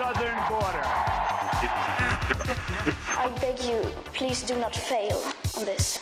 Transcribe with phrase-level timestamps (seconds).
[0.00, 0.86] southern border.
[3.24, 3.80] I beg you,
[4.14, 5.20] please do not fail
[5.58, 6.00] on this.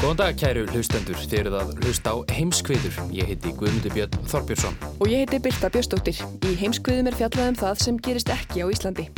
[0.00, 2.96] Góðan dag kæru hlustendur, þið eruð að hlusta á heimskviður.
[3.12, 4.80] Ég heiti Guðmundur Björn Þorbjörnsson.
[4.96, 6.22] Og ég heiti Birta Björnsdóttir.
[6.46, 9.10] Í heimskviðum er fjallað um það sem gerist ekki á Íslandi.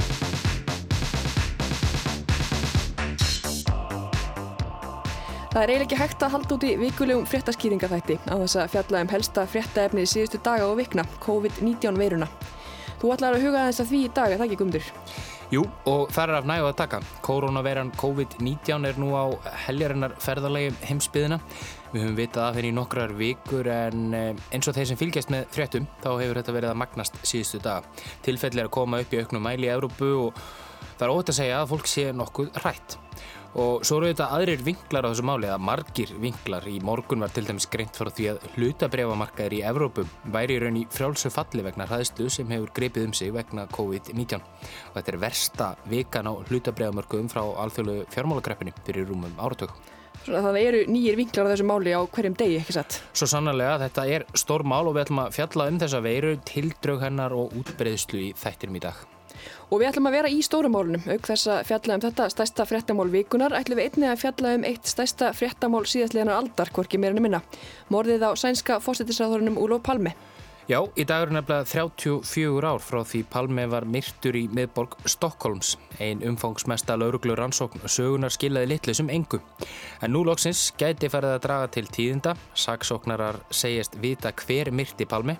[5.58, 8.98] Það er eiginlega ekki hægt að halda út í vikulegum fréttaskýringaþætti á þess að fjalla
[9.02, 12.28] um helsta fréttaefni í síðustu daga og vikna, COVID-19 veiruna.
[13.00, 14.92] Þú ætlar að huga þess að því í dag, er það ekki gumdur?
[15.50, 17.00] Jú, og það er af nægu að taka.
[17.26, 19.26] Koronaveiran COVID-19 er nú á
[19.64, 21.40] heljarinnar ferðarlegi heimsbyðina.
[21.90, 25.34] Við höfum vitað af henni í nokkrar vikur en eh, eins og þeir sem fylgjast
[25.34, 28.06] með fréttum þá hefur þetta verið að magnast síðustu daga.
[28.22, 30.38] Tilfelli er að koma upp í auknum mæli í Európu og
[31.00, 33.00] það er ótt að segja að fólk sé nokkuð rætt.
[33.56, 36.66] Og svo eru þetta aðrir vinklar á þessu máli, eða margir vinklar.
[36.68, 40.80] Í morgun var til dæmis greint frá því að hlutabrefamarkaðir í Evrópu væri í raun
[40.82, 44.44] í frjálsu falli vegna hraðslu sem hefur greipið um sig vegna COVID-19.
[44.90, 49.72] Og þetta er versta vikan á hlutabrefamarkaðum frá alþjóðlu fjármálagreppinni fyrir rúmum áratök.
[50.24, 53.02] Svona það eru nýjir vinklar á þessu máli á hverjum degi, ekki satt?
[53.16, 57.06] Svo sannlega, þetta er stór mál og við ætlum að fjalla um þessa veiru, tildrög
[57.06, 59.17] hennar og útbreyðslu í þættinum í dag.
[59.68, 63.10] Og við ætlum að vera í stórumálunum, auk þess að fjalla um þetta stærsta fréttamál
[63.12, 67.20] vikunar, ætlum við einni að fjalla um eitt stærsta fréttamál síðastleganar aldar, hvorki meira en
[67.26, 67.42] minna.
[67.92, 70.14] Morðið á sænska fósittisræðurinn Úlof Palmi.
[70.68, 75.70] Já, í dag eru nefnilega 34 ár frá því Palmi var myrtur í miðborg Stokkólms.
[75.96, 79.40] Ein umfangsmesta lauruglur rannsókn sögunar skilaði litlu sem engu.
[80.04, 82.34] En nú loksins gæti ferðið að draga til tíðinda.
[82.52, 85.38] Saksóknarar segjast vita hver myrti Palmi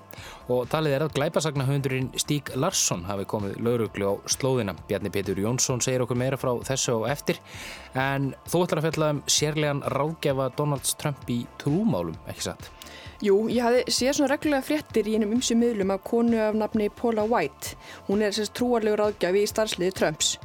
[0.49, 4.79] og talið er að glæpasagnahundurinn Stík Larsson hafi komið lauruglu á slóðina.
[4.89, 7.45] Bjarni Petur Jónsson segir okkur meira frá þessu og eftir.
[7.93, 12.73] En þú ætlar að fjalla um sérlegan ráðgjafa Donalds Trump í trúmálum, ekki satt?
[13.19, 16.87] Jú, ég hafði séð svona reglulega fréttir í einum ymsu miðlum af konu af nafni
[16.95, 17.73] Paula White.
[18.07, 20.37] Hún er sérst trúarlegur ráðgjafi í starfsliði Trumps.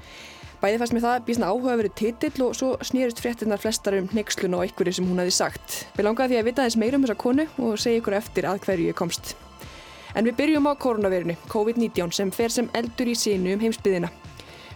[0.57, 4.57] Bæði fannst mér það býðsna áhuga verið titill og svo snýrist fréttinnar flestar um nexlun
[4.57, 5.78] og einhverju sem hún hafi sagt.
[5.94, 8.62] Við langaði því að vita þess meira um þessa konu og segja ykkur eftir að
[8.66, 9.35] hverju ég komst.
[10.17, 14.09] En við byrjum á koronavirinu, COVID-19, sem fer sem eldur í sínu um heimsbyðina.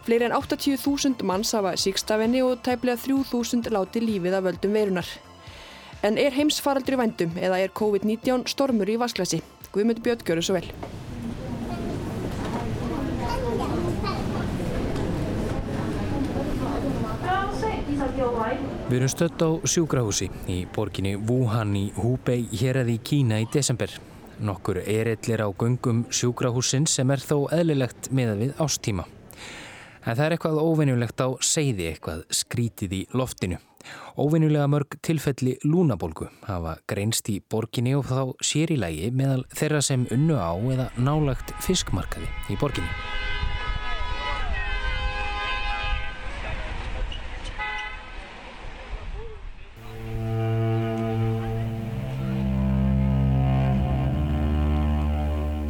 [0.06, 5.10] Fleiri en 80.000 manns hafa síkstafinni og tæplega 3.000 láti lífið af völdum verunar.
[6.08, 9.42] En er heimsfaraldur í vændum eða er COVID-19 stormur í vasklasi?
[9.76, 10.70] Guðmund Björn gjör þessu vel.
[18.88, 23.52] Við erum stött á sjúkrahúsi í borginni Wuhan í Hubei hér eða í Kína í
[23.52, 23.92] desember.
[24.40, 29.04] Nokkur erillir á göngum sjúkrahúsin sem er þó eðlilegt meða við ástíma.
[30.06, 33.60] En það er eitthvað óvinnulegt á segði eitthvað skrítið í loftinu.
[34.18, 39.84] Óvinnulega mörg tilfelli lúnabólgu hafa greinst í borginni og þá sér í lægi meðal þeirra
[39.86, 43.27] sem unnu á eða nálagt fiskmarkaði í borginni.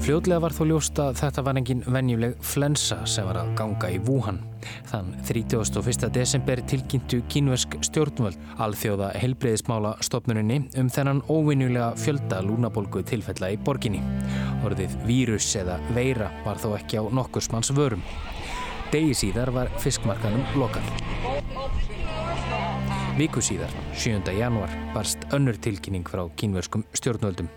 [0.07, 3.97] Fljóðlega var þó ljóst að þetta var engin venjuleg flensa sem var að ganga í
[4.07, 4.37] Wuhan.
[4.87, 6.05] Þann 31.
[6.15, 13.99] desember tilkynntu kínversk stjórnvöld alþjóða helbreyðismála stopnuninni um þennan óvinnulega fjölda lúnabólgu tilfella í borginni.
[14.63, 18.07] Orðið vírus eða veira var þó ekki á nokkursmanns vörum.
[18.95, 20.87] Degi síðar var fiskmarkanum lokal.
[23.17, 24.29] Viku síðar, 7.
[24.37, 27.47] januar, barst önnur tilkynning frá kínverskum stjórnvöldum.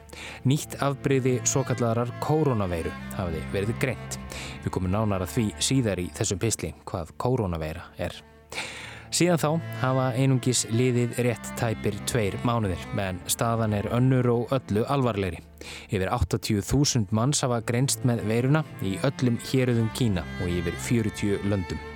[0.48, 4.16] Nýtt afbreyði svo kallarar koronaveiru hafiði verið greint.
[4.64, 8.16] Við komum nánar að því síðar í þessum pisli hvað koronaveira er.
[9.12, 9.50] Síðan þá
[9.82, 15.44] hafa einungis liðið rétt tæpir tveir mánuðir, menn staðan er önnur og öllu alvarleiri.
[15.92, 21.89] Yfir 80.000 manns hafa greinst með veiruna í öllum héruðum Kína og yfir 40 löndum.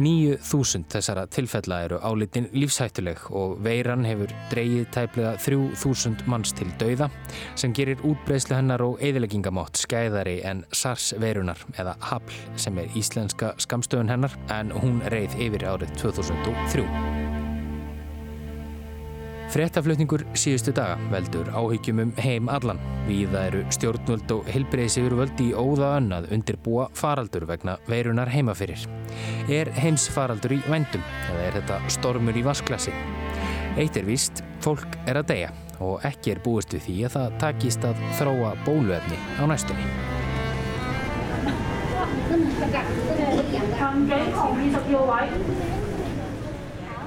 [0.00, 7.10] 9.000 þessara tilfella eru álitin lífshættuleg og veiran hefur dreyið tæplega 3.000 manns til dauða
[7.60, 13.52] sem gerir útbreyslu hennar og eðileggingamátt skæðari en SARS veirunar eða HAPL sem er íslenska
[13.60, 17.39] skamstöðun hennar en hún reið yfir árið 2003.
[19.50, 22.78] Frettaflutningur síðustu daga veldur áhyggjum um heim allan.
[23.08, 28.84] Víða eru stjórnvöld og heilbreyðsigur völd í óða önnað undirbúa faraldur vegna veirunar heimafyrir.
[29.50, 31.02] Er heims faraldur í vendum
[31.32, 32.94] eða er þetta stormur í vasklasi?
[33.74, 35.50] Eitt er víst, fólk er að deyja
[35.82, 39.86] og ekki er búist við því að það takist að þróa bóluefni á næstunni.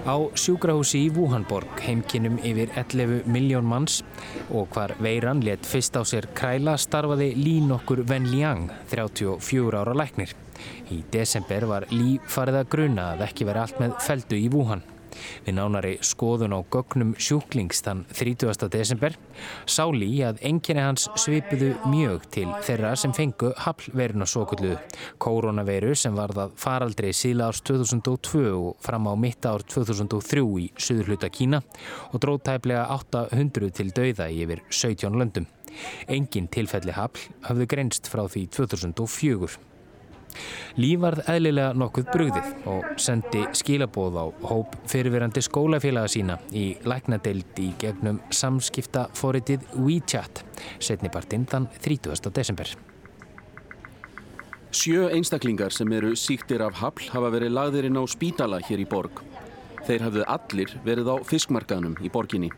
[0.03, 4.01] Á sjúkrahúsi í Wuhanborg heimkinnum yfir 11 miljón manns
[4.51, 9.95] og hvar veiran let fyrst á sér kræla starfaði Lý nokkur Ven Liang, 34 ára
[9.95, 10.35] læknir.
[10.91, 14.83] Í desember var Lý farið að gruna að ekki veri allt með feldu í Wuhan.
[15.45, 18.67] Við nánari skoðun á gögnum sjúklings þann 30.
[18.73, 19.17] desember
[19.65, 24.75] sá Lý að enginni hans svipuðu mjög til þeirra sem fengu haflveruna svo kullu.
[25.21, 31.13] Koronaviru sem varðað faraldri síla árs 2002 og fram á mitta ár 2003 í söður
[31.13, 31.63] hluta Kína
[32.11, 35.49] og dróð tæplega 800 til dauða yfir 17 löndum.
[36.07, 39.72] Engin tilfelli hafl hafðu grenst frá því 2004.
[40.79, 47.59] Líf varð eðlilega nokkuð brugðið og sendi skilabóð á hóp fyrirverandi skólafélaga sína í læknadeild
[47.61, 50.43] í gegnum samskipta fóritið WeChat
[50.83, 52.33] setnipartinn þann 30.
[52.33, 52.73] desember.
[54.73, 58.87] Sjö einstaklingar sem eru síktir af hafl hafa verið lagðir inn á spítala hér í
[58.89, 59.21] borg.
[59.85, 62.49] Þeir hafðu allir verið á fiskmarkaðnum í borginni.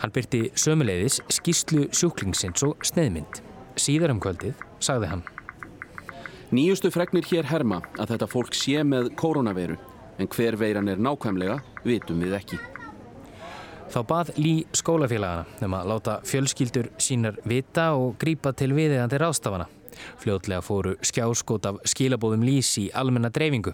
[0.00, 3.42] Hann byrti sömuleiðis skýslu sjúklingsins og sneiðmynd.
[3.76, 5.22] Síðar um kvöldið sagði hann.
[6.52, 9.78] Nýjustu fregnir hér herma að þetta fólk sé með koronaviru
[10.20, 12.58] en hver veiran er nákvæmlega vitum við ekki.
[13.92, 19.70] Þá bað Lí skólafélagana um að láta fjölskyldur sínar vita og grípa til viðeigandi ráðstafana.
[20.20, 23.72] Fljótlega fóru skjáskót af skilabóðum Lís í almenna dreifingu.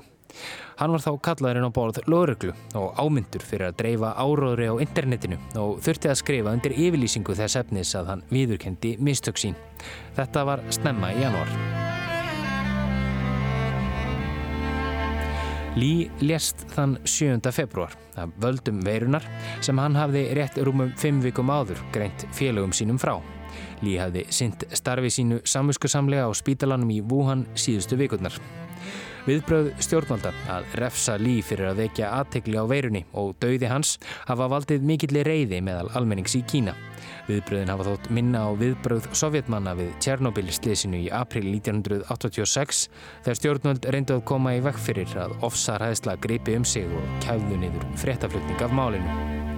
[0.79, 5.41] Hann var þá kallaðurinn á borð lögreglu og ámyndur fyrir að dreifa áróðri á internetinu
[5.59, 9.59] og þurfti að skrifa undir yfirlýsingu þess efnis að hann viðurkendi mistöksín.
[10.15, 11.88] Þetta var snemma í janúar.
[15.77, 17.43] Lý lést þann 7.
[17.53, 19.25] februar af völdum veirunar
[19.61, 23.19] sem hann hafði rétt rúmum 5 vikum áður greint félögum sínum frá.
[23.85, 28.35] Lý hafði synt starfi sínu samviskusamlega á spítalanum í Wuhan síðustu vikurnar.
[29.27, 33.97] Viðbröð stjórnvalda að refsa Lý fyrir að vekja aðtekli á veirunni og dauði hans
[34.29, 36.77] hafa valdið mikillir reyði meðal almennings í Kína.
[37.29, 42.87] Viðbröðin hafa þótt minna á viðbröð sovjetmanna við Tjernobyl-slesinu í april 1986
[43.27, 47.61] þegar stjórnvöld reyndu að koma í vekk fyrir að ofsarhæðsla greipi um sig og kæfðu
[47.61, 49.58] niður fréttaflutning af málinu.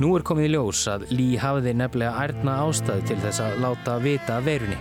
[0.00, 3.98] Nú er komið í ljós að Lý hafiði nefnilega ærna ástæði til þess að láta
[4.00, 4.78] vita veirunni.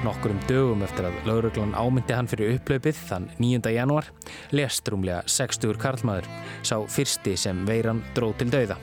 [0.00, 3.68] Nokkur um dögum eftir að lauruglan ámyndi hann fyrir upplaupið þann 9.
[3.76, 4.08] januar
[4.56, 6.30] lest rúmlega 60 karlmaður,
[6.64, 8.80] sá fyrsti sem veiran dróð til dauða.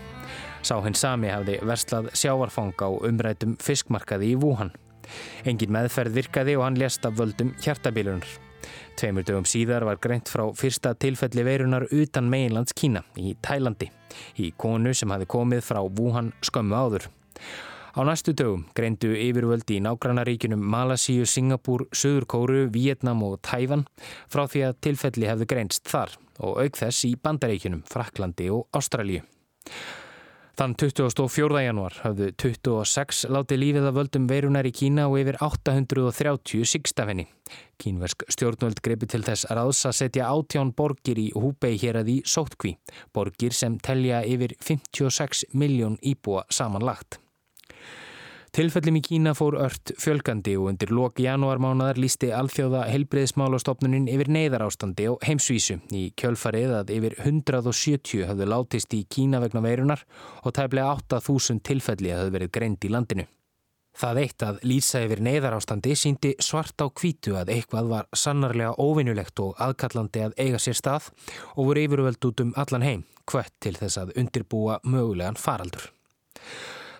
[0.61, 4.75] Sá hinn sami hafði verslað sjávarfang á umrætum fiskmarkaði í Wuhan.
[5.41, 8.29] Engin meðferð virkaði og hann lest af völdum hjartabílunar.
[8.93, 13.89] Tveimur dögum síðar var greint frá fyrsta tilfelli veirunar utan meginlands Kína í Tælandi,
[14.37, 17.09] í konu sem hafi komið frá Wuhan skömmu áður.
[17.97, 23.87] Á næstu dögum greindu yfirvöldi í nágrannaríkunum Malasíu, Singapúr, Suður Kóru, Vietnam og Tæfan
[24.29, 29.25] frá því að tilfelli hefðu greinst þar og auk þess í bandaríkunum, Fraklandi og Ástralju.
[30.59, 31.61] Þann 24.
[31.63, 37.23] januar hafðu 26 látið lífið að völdum veirunar í Kína og yfir 830 sigstafenni.
[37.79, 42.11] Kínversk stjórnvöld greipi til þess að ráðs að setja átján borgir í Húbei hér að
[42.11, 42.73] í Sótkví,
[43.15, 47.21] borgir sem telja yfir 56 miljón íbúa samanlagt.
[48.49, 54.63] Tilfellum í Kína fór ört fjölgandi og undir loki janúarmánaðar lísti alþjóða helbreyðsmálastofnunin yfir neyðar
[54.65, 60.01] ástandi og heimsvísu í kjölfarið að yfir 170 hafðu látist í Kína vegna veirunar
[60.41, 63.27] og tæplega 8.000 tilfelli hafðu verið greint í landinu.
[63.99, 68.73] Það eitt að lýsa yfir neyðar ástandi síndi svart á kvítu að eitthvað var sannarlega
[68.81, 71.11] óvinnulegt og aðkallandi að eiga sér stað
[71.53, 75.91] og voru yfirvöld út um allan heim hvert til þess að undirbúa mögulegan faraldur.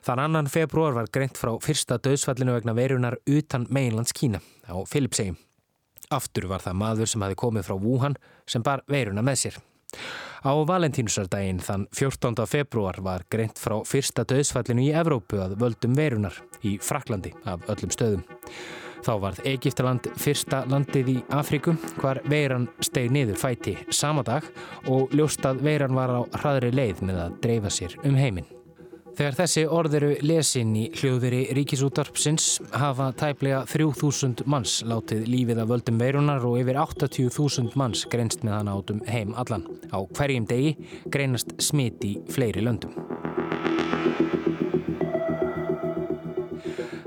[0.10, 5.36] Þann annan februar var greint frá fyrsta döðsfallinu vegna verunar utan meginlands Kína á Filipsheim.
[6.10, 8.18] Aftur var það maður sem hafi komið frá Wuhan
[8.50, 9.62] sem bar veruna með sér.
[10.42, 12.42] Á valentínusardaginn þann 14.
[12.50, 17.94] februar var greint frá fyrsta döðsfallinu í Evrópu að völdum verunar í Fraklandi af öllum
[17.94, 18.26] stöðum.
[19.06, 24.42] Þá varð Egiptaland fyrsta landið í Afrikum hvar veiran steg niður fæti sama dag
[24.90, 28.56] og ljóstað veiran var á hraðri leið með að dreifa sér um heiminn.
[29.20, 35.68] Þegar þessi orð eru lesin í hljóðveri ríkisútarpsins hafa tæplega 3000 manns látið lífið af
[35.74, 39.68] völdum veirunar og yfir 80.000 manns greinst með hana átum heim allan.
[39.92, 40.72] Á hverjum degi
[41.12, 42.96] greinast smit í fleiri löndum.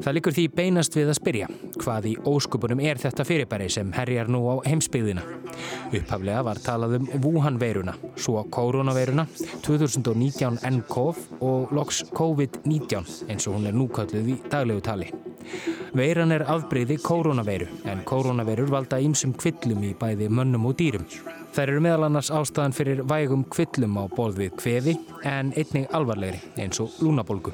[0.03, 4.31] Það likur því beinast við að spyrja hvað í óskupunum er þetta fyrirbæri sem herjar
[4.33, 5.23] nú á heimsbyggðina.
[5.93, 9.29] Upphaflega var talað um Wuhan-veiruna, svo koronaveiruna,
[9.63, 15.13] 2019 NCOV og loks COVID-19 eins og hún er núkalluð í daglegu tali.
[15.95, 21.07] Veiran er afbreyði koronaveiru en koronaveirur valda ímsum kvillum í bæði mönnum og dýrum.
[21.53, 24.97] Þær eru meðal annars ástæðan fyrir vægum kvillum á borð við kveði
[25.29, 27.53] en einnig alvarlegri eins og lúnabolgu.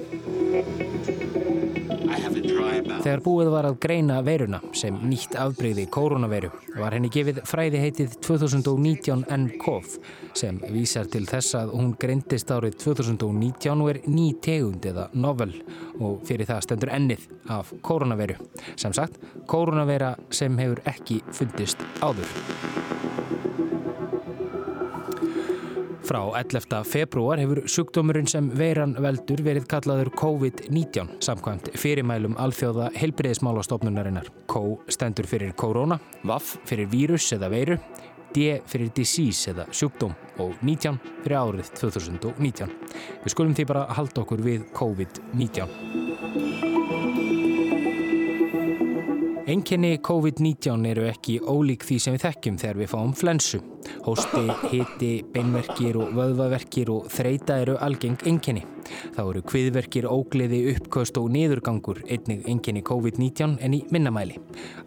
[3.09, 8.19] Þegar búið var að greina veiruna sem nýtt afbreyði koronaveiru var henni gefið fræði heitið
[8.27, 9.95] 2019 NCOV
[10.37, 15.57] sem vísar til þess að hún greindist árið 2019 og er ný tegund eða novel
[15.97, 17.25] og fyrir það stendur ennið
[17.57, 18.37] af koronaveiru.
[18.77, 19.17] Sem sagt,
[19.49, 22.29] koronaveira sem hefur ekki fundist áður.
[26.09, 26.85] Frá 11.
[26.89, 34.31] februar hefur sjúkdómurinn sem veiran veldur verið kallaður COVID-19 samkvæmt fyrirmælum alþjóða helbriðismálastofnunarinnar.
[34.49, 37.77] K stendur fyrir korona, VAF fyrir vírus eða veiru,
[38.33, 40.97] D fyrir disease eða sjúkdóm og 19
[41.27, 42.73] fyrir árið 2019.
[43.27, 46.78] Við skulum því bara halda okkur við COVID-19.
[49.49, 53.61] Enginni COVID-19 eru ekki ólík því sem við þekkjum þegar við fáum flensu.
[54.05, 58.67] Hósti, hiti, beinverkir og vöðvaverkir og þreita eru algeng enginni.
[59.17, 64.37] Þá eru kviðverkir, ógleði, uppköst og niðurgangur einnig enginni COVID-19 en í minnamæli.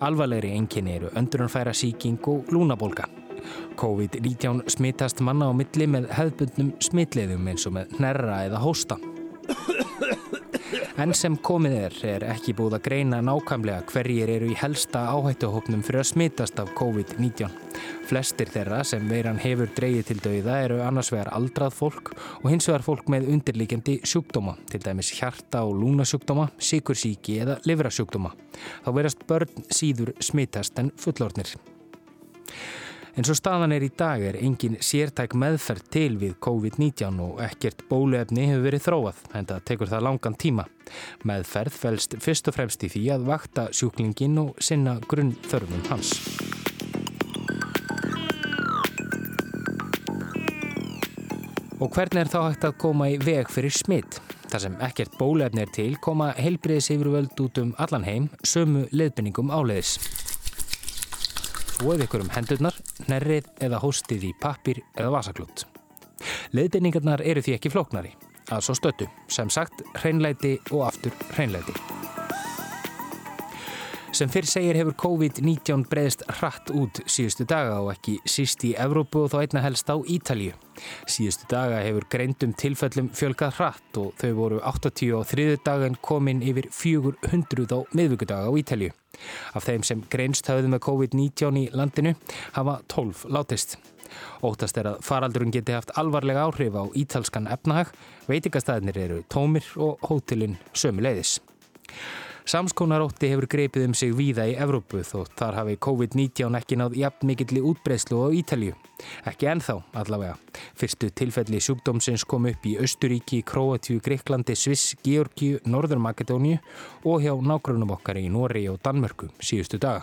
[0.06, 3.10] Alvarlegri enginni eru öndrunfæra síking og lúnabólka.
[3.82, 9.02] COVID-19 smittast manna á milli með hefðbundnum smitleiðum eins og með hnerra eða hósta.
[11.02, 15.82] Enn sem komið er, er ekki búið að greina nákvæmlega hverjir eru í helsta áhættuhópnum
[15.82, 17.48] fyrir að smitast af COVID-19.
[18.06, 22.70] Flestir þeirra sem veiran hefur dreyið til dauða eru annars vegar aldrað fólk og hins
[22.70, 28.36] vegar fólk með undirlíkjandi sjúkdóma, til dæmis hjarta- og lúnasjúkdóma, síkursíki eða livrasjúkdóma.
[28.86, 31.56] Þá verast börn síður smitast en fullornir.
[33.12, 37.84] En svo staðan er í dag er engin sértæk meðferð til við COVID-19 og ekkert
[37.90, 40.66] bóluefni hefur verið þróað, en það tekur það langan tíma.
[41.28, 46.16] Meðferð fælst fyrst og fremst í því að vakta sjúklingin og sinna grunn þörfum hans.
[51.82, 54.22] Og hvernig er þá hægt að koma í veg fyrir smitt?
[54.52, 59.52] Þar sem ekkert bólefni er til koma heilbriðis yfirvöld út um allan heim sömu leðbenningum
[59.52, 59.98] áleiðis.
[61.82, 62.76] Þóið ykkur um hendurnar,
[63.10, 65.64] nærrið eða hóstið í pappir eða vasaklút.
[66.54, 68.12] Leðbenningarnar eru því ekki flóknari,
[68.54, 71.74] að svo stöttu, sem sagt hreinleiti og aftur hreinleiti.
[74.14, 79.26] Sem fyrr segir hefur COVID-19 breyðist hratt út síðustu daga og ekki síst í Evrópu
[79.26, 80.54] og þá einna helst á Ítalju.
[81.10, 86.46] Síðustu daga hefur greindum tilfellum fjölgað hratt og þau voru 80 á þriðu dagan komin
[86.46, 88.94] yfir 400 á miðvíkudaga á Ítalju.
[89.58, 92.16] Af þeim sem greinst hafðu með COVID-19 í landinu
[92.58, 93.78] hafa 12 látist.
[94.44, 97.94] Óttast er að faraldurinn geti haft alvarlega áhrif á ítalskan efnahag,
[98.28, 101.40] veitingastæðinir eru tómir og hótelin sömu leiðis.
[102.42, 107.30] Samskonarótti hefur greipið um sig víða í Evrópu þó þar hafi COVID-19 ekki náð jafn
[107.30, 108.74] mikilli útbreyslu á Ítalju.
[109.30, 110.38] Ekki ennþá allavega.
[110.78, 116.58] Fyrstu tilfelli sjúkdómsins kom upp í Östuríki, Kroatíu, Greiklandi, Sviss, Georgiu, Norður-Makedóniu
[117.06, 120.02] og hjá nágrunum okkar í Nóri og Danmörku síðustu daga.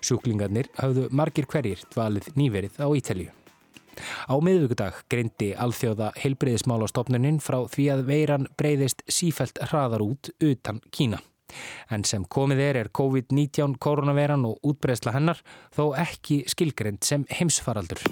[0.00, 3.30] Sjúklingarnir hafðu margir hverjir dvalið nýverið á Ítalju.
[4.28, 11.20] Á miðvíkudag greindi alþjóða heilbreyðismálastofnuninn frá því að veiran breyðist sífælt hraðar út utan Kína.
[11.92, 15.42] En sem komið er er COVID-19 koronaveran og útbreysla hennar
[15.76, 18.02] þó ekki skilgrend sem heimsfaraldur.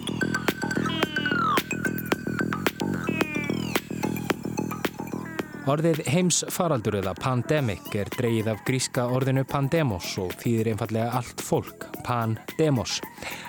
[5.64, 11.86] Orðið heimsfaraldur eða pandemic er dreyið af gríska orðinu pandemos og þýðir einfallega allt fólk,
[12.04, 12.98] pandemos.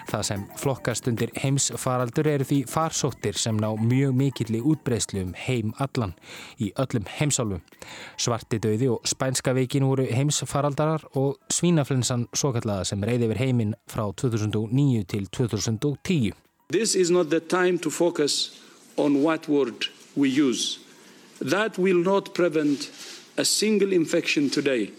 [0.07, 5.74] Það sem flokkast undir heimsfaraldur eru því farsóttir sem ná mjög mikilli útbreyslu um heim
[5.84, 6.13] allan
[6.55, 7.60] í öllum heimsálfum.
[8.15, 13.75] Svarti döði og spænska veikin voru heimsfaraldarar og svínaflensan svo kallaða sem reyði yfir heiminn
[13.91, 16.31] frá 2009 til 2010.
[16.72, 18.55] This is not the time to focus
[18.95, 20.85] on what word we use.
[21.39, 22.89] That will not prevent
[23.38, 24.92] a single infection today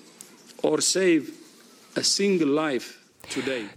[0.62, 1.33] or save
[1.97, 3.07] a single life.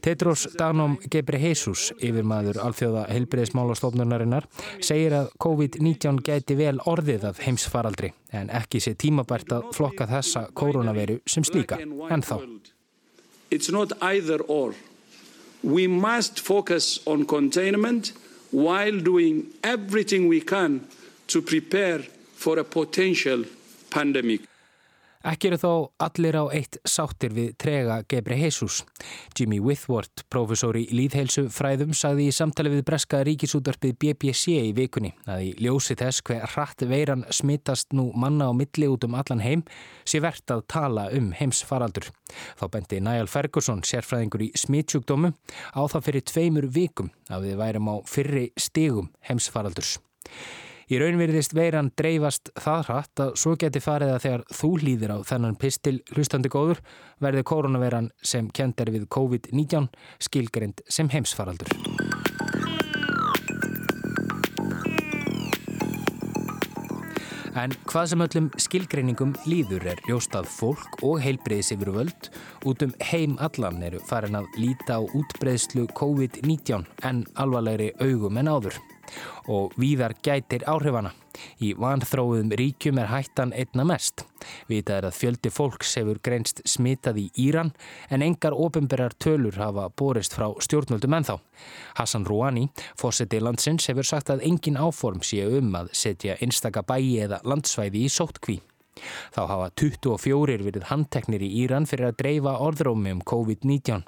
[0.01, 4.45] Tetros Danom Gebrehesus, yfirmaður alþjóða heilbreyðismálastofnunarinnar,
[4.77, 10.45] segir að COVID-19 gæti vel orðið af heimsfaraldri en ekki sé tímabært að flokka þessa
[10.53, 12.37] koronaviru sem slíka, en þá.
[13.49, 14.75] It's not either or.
[15.63, 18.13] We must focus on containment
[18.51, 20.85] while doing everything we can
[21.27, 22.05] to prepare
[22.39, 23.43] for a potential
[23.91, 24.47] pandemic.
[25.19, 28.85] Ekki eru þó allir á eitt sáttir við trega Gebre Jesus.
[29.35, 35.11] Jimmy Withworth, professor í líðheilsu fræðum, sagði í samtali við breska ríkisútvarpið BBC í vikunni
[35.27, 39.43] að í ljósi þess hver hratt veiran smittast nú manna á milli út um allan
[39.43, 39.65] heim
[40.07, 42.07] sé verðt að tala um heimsfaraldur.
[42.55, 45.33] Þá bendi Niall Ferguson, sérfræðingur í smittsjúkdómu,
[45.75, 49.97] á það fyrir tveimur vikum að við værum á fyrri stigum heimsfaraldurs.
[50.89, 55.17] Í raunverðist veiran dreifast það hratt að svo geti farið að þegar þú hlýðir á
[55.29, 56.81] þennan pistil hlustandi góður
[57.21, 59.85] verði koronaveiran sem kent er við COVID-19
[60.17, 61.69] skilgrind sem heimsfaraldur.
[67.53, 72.33] En hvað sem öllum skilgreiningum líður er ljóstað fólk og heilbreyðis yfir völd
[72.65, 78.57] út um heim allan eru farin að líta á útbreyðslu COVID-19 en alvarlegri augum en
[78.57, 78.79] áður
[79.47, 81.13] og víðar gætir áhrifana.
[81.63, 84.25] Í vanþróðum ríkjum er hættan einna mest.
[84.69, 87.71] Vitað er að fjöldi fólks hefur greinst smitað í Íran
[88.09, 91.37] en engar ofinberjar tölur hafa borist frá stjórnvöldum ennþá.
[91.99, 97.19] Hassan Rouhani, fósetti landsins, hefur sagt að engin áform sé um að setja einstaka bæi
[97.25, 98.59] eða landsvæði í sóttkví.
[99.35, 104.03] Þá hafa 24 verið handteknir í Íran fyrir að dreifa orðrómi um COVID-19.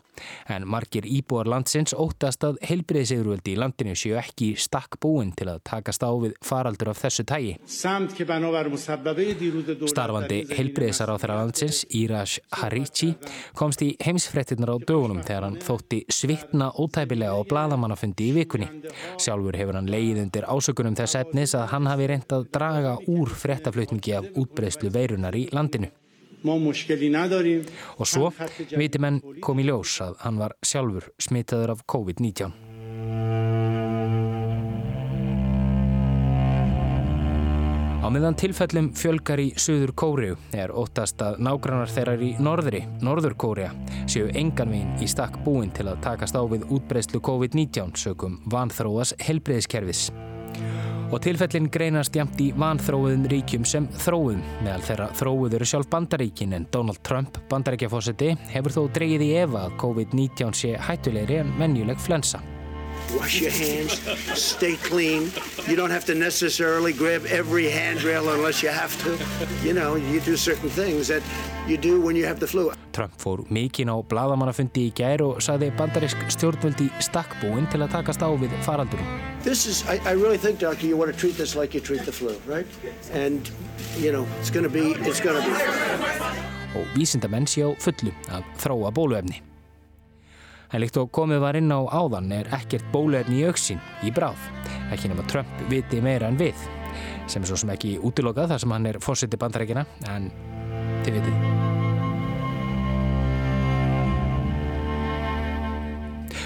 [0.51, 5.61] En margir íbúar landsins óttast að heilbreyðsegurvöldi í landinu séu ekki stakk búin til að
[5.67, 7.53] takast á við faraldur af þessu tægi.
[9.91, 13.13] Starfandi heilbreyðsar á þeirra landsins, Íraj Harici,
[13.57, 18.69] komst í heimsfrettinnar á dögunum þegar hann þótti svitna ótæpilega á bladamannafundi í vikunni.
[19.21, 23.33] Sjálfur hefur hann leið undir ásökunum þess efnis að hann hafi reynd að draga úr
[23.43, 25.91] frettaflutningi af útbreyðslu veirunar í landinu.
[27.97, 28.31] Og svo
[28.77, 32.71] viti menn kom í ljós að hann var sjálfur smitaður af COVID-19.
[38.01, 43.35] Á meðan tilfellum fjölgar í Suður Kóriu er óttast að nágrannar þeirrar í norðri, Norður
[43.37, 43.69] Kória,
[44.09, 50.07] séu enganvegin í stakk búin til að takast á við útbreyslu COVID-19 sögum vanþróas helbreyðiskerfis.
[51.11, 54.39] Og tilfellin greinast jæmt í vanþróðum ríkjum sem þróðum.
[54.63, 59.65] Meðal þeirra þróður eru sjálf bandaríkin en Donald Trump, bandaríkjafósiti, hefur þó dreigið í efa
[59.65, 62.39] að COVID-19 sé hættulegri en venjuleg flensa.
[63.17, 63.99] Wash your hands,
[64.33, 65.31] stay clean.
[65.67, 69.17] You don't have to necessarily grab every handrail unless you have to.
[69.67, 71.21] You know, you do certain things that
[71.67, 72.71] you do when you have the flu.
[72.91, 78.23] Trump fór mikinn á bladamannafundi í gær og saði bandarísk stjórnvöldi stakkbúinn til að takast
[78.23, 79.07] á við faraldurum.
[79.43, 82.05] This is, I, I really think, Doctor, you want to treat this like you treat
[82.05, 82.67] the flu, right?
[83.11, 83.49] And,
[83.97, 85.55] you know, it's going to be, it's going to be.
[86.79, 89.41] Og vísindamenn sé á fullu að þróa bóluefni.
[90.71, 94.39] En líkt og komið var inn á áðan er ekkert bóluefni í auksin í bráð.
[94.95, 96.55] Ekki nema Trump viti meira en við.
[97.27, 100.31] Sem er svo sem ekki útilokað þar sem hann er fórseti bandarækina, en
[101.03, 101.69] þið vitið.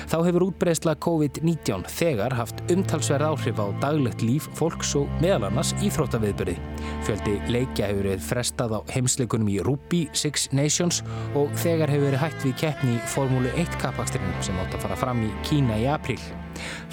[0.06, 5.74] Þá hefur útbreysla COVID-19 þegar haft umtalsverð áhrif á daglegt líf fólks og meðal annars
[5.86, 6.58] íþróttaviðbyrði.
[7.06, 11.04] Fjöldi leikja hefur verið frestað á heimsleikunum í Ruby Six Nations
[11.38, 15.00] og þegar hefur verið hægt við keppni í Formúlu 1 kapakstrinum sem átt að fara
[15.06, 16.22] fram í Kína í apríl.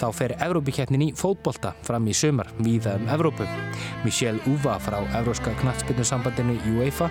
[0.00, 3.46] Þá fer Evrópikeppnin í fótbolta fram í sömar víða um Evrópu.
[4.02, 7.10] Michelle Uva frá Evróska knattspilnusambandinu UEFA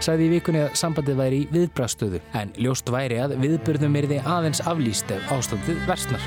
[0.00, 4.30] sagði í vikunni að sambandið væri í viðbrastöðu en ljóst væri að viðbyrðum er þið
[4.36, 6.24] aðeins aflýst ef ástandið versnar.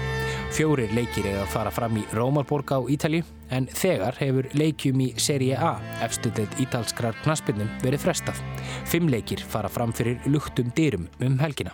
[0.53, 5.57] Fjórir leikir að fara fram í Rómarborg á Ítali en þegar hefur leikjum í Serie
[5.57, 5.71] A
[6.05, 8.37] efstuðið ítalskrar knattspilnum verið frestað.
[8.85, 11.73] Fimm leikir fara fram fyrir luktum dyrum um helgina.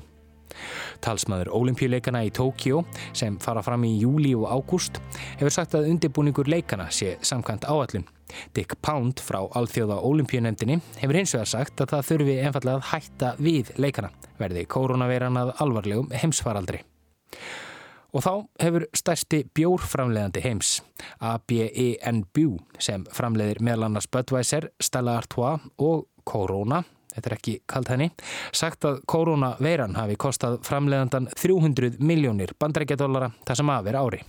[1.04, 6.48] Talsmaður ólimpíuleikana í Tókjó sem fara fram í júli og ágúst hefur sagt að undirbúningur
[6.48, 8.08] leikana sé samkvæmt áallun.
[8.56, 13.38] Dick Pound frá Alþjóða ólimpíunemdini hefur hins vegar sagt að það þurfi einfallega að hætta
[13.44, 16.86] við leikana verði koronaveiran að alvarlegum heimsfaraldri.
[18.10, 18.32] Og þá
[18.64, 20.80] hefur stærsti bjórframleðandi heims,
[21.22, 26.82] ABENBU, sem framleiðir meðal annars Budweiser, Stella Artois og Corona,
[27.14, 28.10] þetta er ekki kalt henni,
[28.56, 34.26] sagt að koronaveiran hafi kostað framleiðandan 300 miljónir bandrækjadólara þar sem að vera ári.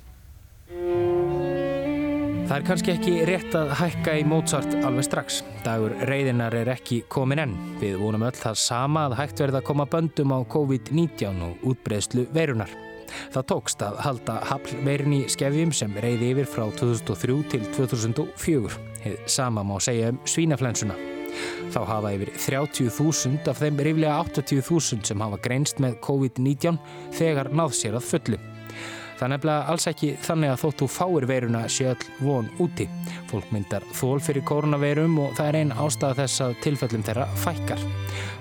[2.50, 5.36] Það er kannski ekki rétt að hækka í Mozart alveg strax.
[5.62, 7.54] Dagur reyðinar er ekki komin enn.
[7.78, 12.26] Við vonum öll það sama að hægt verða að koma böndum á COVID-19 og útbreðslu
[12.34, 12.89] verunar.
[13.34, 18.76] Það tókst að halda haflveirin í skefjum sem reyði yfir frá 2003 til 2004.
[19.04, 20.98] Hið sama má segja um svínaflensuna.
[21.70, 26.80] Þá hafa yfir 30.000 af þeim riflega 80.000 sem hafa greinst með COVID-19
[27.16, 28.40] þegar náð sér að fullu.
[29.20, 32.86] Það er nefnilega alls ekki þannig að þóttu fáir veiruna sé all von úti.
[33.28, 37.84] Fólk myndar þól fyrir koronaveirum og það er einn ástæða þess að tilfellum þeirra fækkar.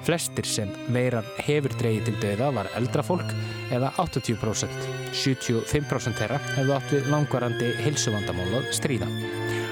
[0.07, 3.35] Flestir sem veirar hefur dreyið til döða var eldra fólk
[3.75, 4.87] eða 80%.
[5.11, 9.11] 75% þeirra hefðu átt við langvarandi hilsuvandamálað stríða.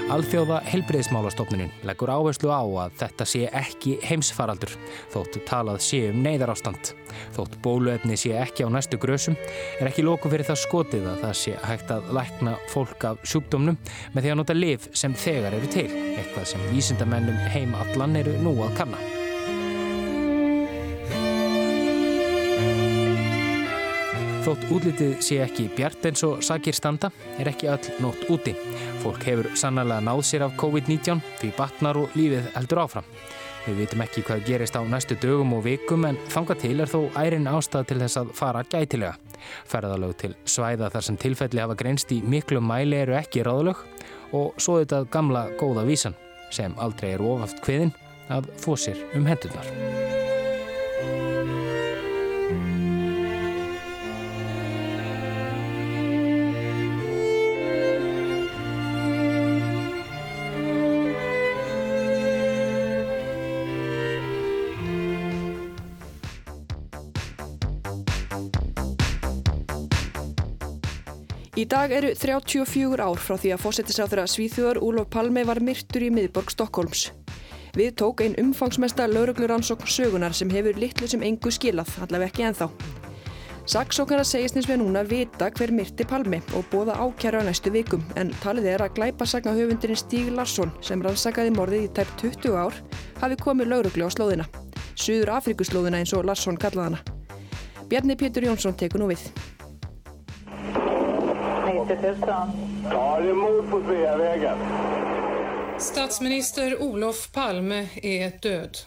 [0.08, 4.72] Alþjóða helbreyðsmálastofnunin leggur áherslu á að þetta sé ekki heimsfaraldur,
[5.12, 6.94] þótt talað sé um neyðarástand.
[7.36, 9.36] Þótt bóluefni sé ekki á næstu grösum,
[9.82, 13.76] er ekki lóku fyrir það skotið að það sé hægt að lækna fólk af sjúkdómnum
[14.16, 18.40] með því að nota liv sem þegar eru til, eitthvað sem vísindamennum heim allan eru
[18.48, 19.17] nú að kanna.
[24.48, 28.54] Þótt útlitið sé ekki bjart eins og sakir standa er ekki öll nótt úti.
[29.02, 33.10] Fólk hefur sannlega náð sér af COVID-19 því batnar og lífið heldur áfram.
[33.66, 37.02] Við vitum ekki hvað gerist á næstu dögum og vikum en þanga til er þó
[37.20, 39.20] ærin ástæð til þess að fara gætilega.
[39.68, 43.84] Ferðalög til svæða þar sem tilfelli hafa greinst í miklu mæli eru ekki ráðlög
[44.32, 46.16] og svo þetta gamla góða vísan
[46.56, 47.92] sem aldrei er ofaft kviðin
[48.32, 49.68] að fósir um hendunar.
[71.58, 76.04] Í dag eru 34 ár frá því að fósettisáþur að Svíþjóðar Úlof Palme var myrtur
[76.06, 77.08] í miðborg Stokkólms.
[77.74, 82.70] Við tók einn umfangsmesta laurugluransókn sögunar sem hefur litlu sem engu skilað, allaveg ekki enþá.
[83.74, 88.30] Saksóknara segist nýst við núna vita hver myrti Palme og bóða ákjæra næstu vikum en
[88.46, 92.82] talið er að glæpasagna höfundurinn Stíg Larsson sem rannsakaði morðið í tæp 20 ár
[93.18, 94.46] hafi komið lauruglu á slóðina.
[94.94, 97.06] Suður Afrikuslóðina eins og Larsson kallaði hana.
[97.90, 99.26] Bjarni Pétur Jónsson tekur nú við.
[101.88, 102.16] 90 000.
[102.84, 104.58] Ja, det är mord på Sveavägen.
[105.80, 108.78] Statsminister Olof Palme är död.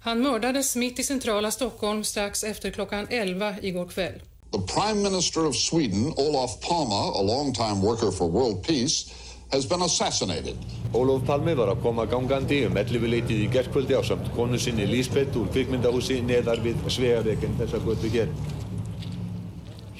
[0.00, 4.22] Han mördades mitt i centrala Stockholm strax efter klockan 11 igår kväll.
[4.52, 9.12] The Prime Minister of Sweden, Olof Palme, a long-time worker for world peace,
[9.52, 10.56] has been assassinated.
[10.92, 14.86] Ólóf Palmi var að koma gangandi um 11 leitið í gerðkvöldi á samt konu sinni
[14.88, 18.32] Lísbeth úr kvikmyndahúsi neðar við Sveavegin þessa götu hér.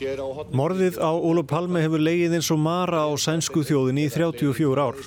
[0.03, 4.99] Morðið á Ólaf Palme hefur leigið eins og mara á sænsku þjóðinni í 34 ár.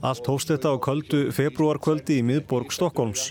[0.00, 3.30] Allt hófst þetta á kvöldu februarkvöldi í miðborg Stokkólms.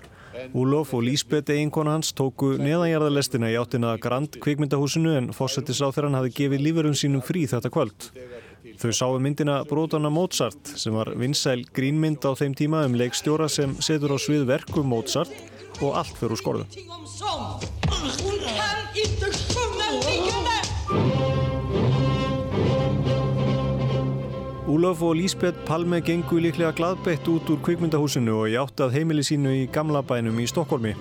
[0.55, 6.63] Úlof og Lísbeth eiginkona hans tóku neðanjarðalestina í áttina Grand kvikmyndahúsinu en fósettisáþeran hafi gefið
[6.67, 8.11] lífurum sínum frí þetta kvöld.
[8.79, 13.75] Þau sáu myndina Bróðana Mozart sem var vinsæl grínmynd á þeim tíma um leikstjóra sem
[13.83, 15.33] setur á svið verku Mozart
[15.81, 16.65] og allt fyrir úr skorðu.
[24.69, 29.23] Úlof og Lísbeth Palme gengu líklega gladbeitt út úr kvikmyndahúsinu og í átt að heimili
[29.25, 30.91] sínu í gamla bænum í Stokkólmi.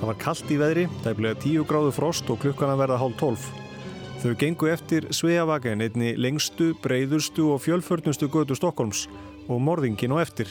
[0.00, 3.44] Það var kallt í veðri, tæplega 10 gráðu frost og klukkan að verða hálf 12.
[4.24, 9.06] Þau gengu eftir Sveavagen, einni lengstu, breyðurstu og fjölförnustu götu Stokkólms
[9.46, 10.50] og morðingin og eftir.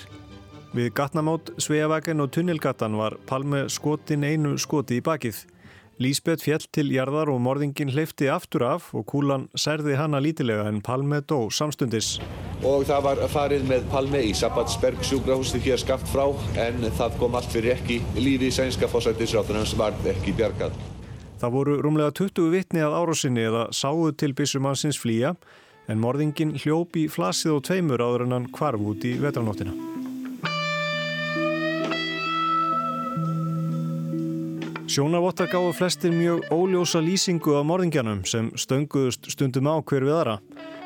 [0.71, 5.43] Við gatnamót Sveavagen og Tunnelgatan var Palme skotin einu skoti í bakið.
[6.01, 10.79] Lísbeth fjell til jarðar og morðingin hleyfti aftur af og kúlan særði hana lítilega en
[10.81, 12.15] Palme dó samstundis.
[12.65, 16.25] Og það var farið með Palme í Sabbatsberg sjúkrahústi hér skapt frá
[16.65, 17.99] en það kom allt fyrir ekki.
[18.17, 20.73] Lífi í sænska fósættisrátunans varð ekki bjargað.
[21.37, 25.35] Það voru rúmlega 20 vitni að árásinni eða sáðu til bissumansins flýja
[25.85, 29.92] en morðingin hljópi flasið og tveimur áður en hann kvarf út í vetranóttina.
[34.93, 40.35] Sjónavottar gáðu flestir mjög óljósa lýsingu af morðingjanum sem stönguðust stundum á hver við aðra.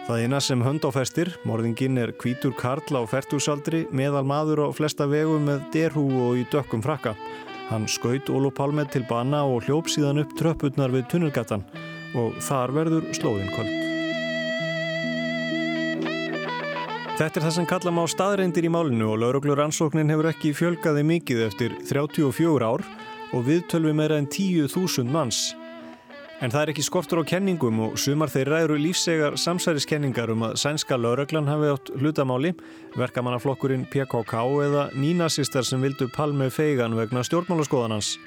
[0.08, 4.67] Það eina sem hönd á festir, morðingin er kvítur karl á fertúsaldri, meðal maður á
[4.72, 7.17] flesta vegu með derhú og í dökkum frakka.
[7.67, 11.65] Hann skaut Ólo Palme til bana og hljóp síðan upp tröpputnar við tunnelgatan
[12.15, 13.74] og þar verður slóðin kvöld.
[17.17, 21.04] Þetta er það sem kalla má staðreindir í málinu og lauruglur ansóknin hefur ekki fjölgaði
[21.12, 22.88] mikið eftir 34 ár
[23.34, 25.56] og viðtölvi meira en 10.000 manns.
[26.38, 30.60] En það er ekki skortur á kenningum og sumar þeirra eru lífsegar samsæriskenningar um að
[30.62, 32.52] sænska lauröglan hafi átt hlutamáli,
[32.94, 38.20] verkamannaflokkurinn PKK eða nínasistar sem vildu palmi feigan vegna stjórnmálaskoðanans.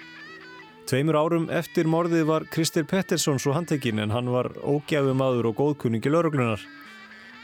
[0.91, 5.61] Tveimur árum eftir morðið var Kristir Pettersson svo handtekinn en hann var ógæfum aður og
[5.61, 6.65] góðkunningi lauröglunar.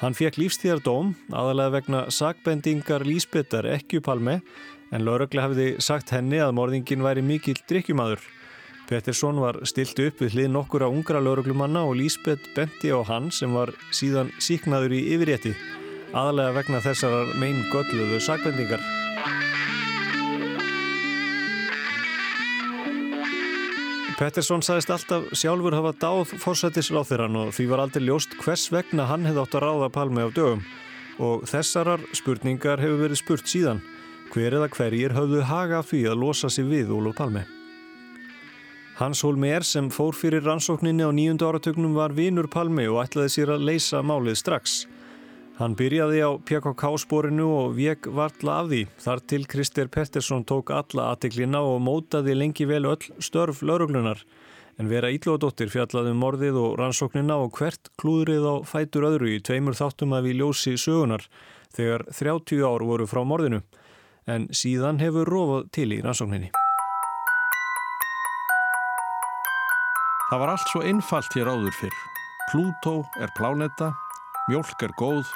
[0.01, 4.41] Hann fekk lífstíðardóm, aðalega vegna sakbendingar Lísbetar ekki palmi,
[4.95, 8.23] en laurögla hafiði sagt henni að morðingin væri mikill drikkjumadur.
[8.87, 13.51] Pettersson var stilt upp við hlið nokkura ungra lauruglumanna og Lísbeth benti á hann sem
[13.51, 15.57] var síðan síknaður í yfirrétti,
[16.15, 18.85] aðalega vegna þessar megin gölluðu sakvendingar.
[24.17, 29.27] Pettersson sagðist alltaf sjálfur hafa dáð fórsættisráþirann og því var aldrei ljóst hvers vegna hann
[29.29, 30.63] hefði átt að ráða palmi á dögum
[31.21, 33.83] og þessarar spurningar hefur verið spurt síðan
[34.37, 37.41] hver eða hverjir höfðu haga fyrir að losa sig við Ólof Palmi.
[38.99, 43.55] Hans Holmér sem fór fyrir rannsókninni á nýjundu áratögnum var vinur Palmi og ætlaði sér
[43.55, 44.75] að leysa málið strax.
[45.57, 48.83] Hann byrjaði á PKK-spórinu og vek vartla af því.
[49.01, 54.21] Þar til Krister Pettersson tók alla aðteklina og mótaði lengi vel öll störf lauruglunar.
[54.77, 59.41] En vera íllóðdóttir fjallaði um morðið og rannsóknina og hvert klúðrið á fætur öðru í
[59.41, 61.25] tveimur þáttum að við ljósi sögunar
[61.73, 63.65] þegar 30 ár voru frá morðinu.
[64.27, 66.49] En síðan hefur rofað til í rannsókninni.
[70.27, 71.99] Það var allt svo einfalt hér áður fyrr.
[72.51, 73.93] Plútó er plánetta,
[74.51, 75.29] mjölk er góð,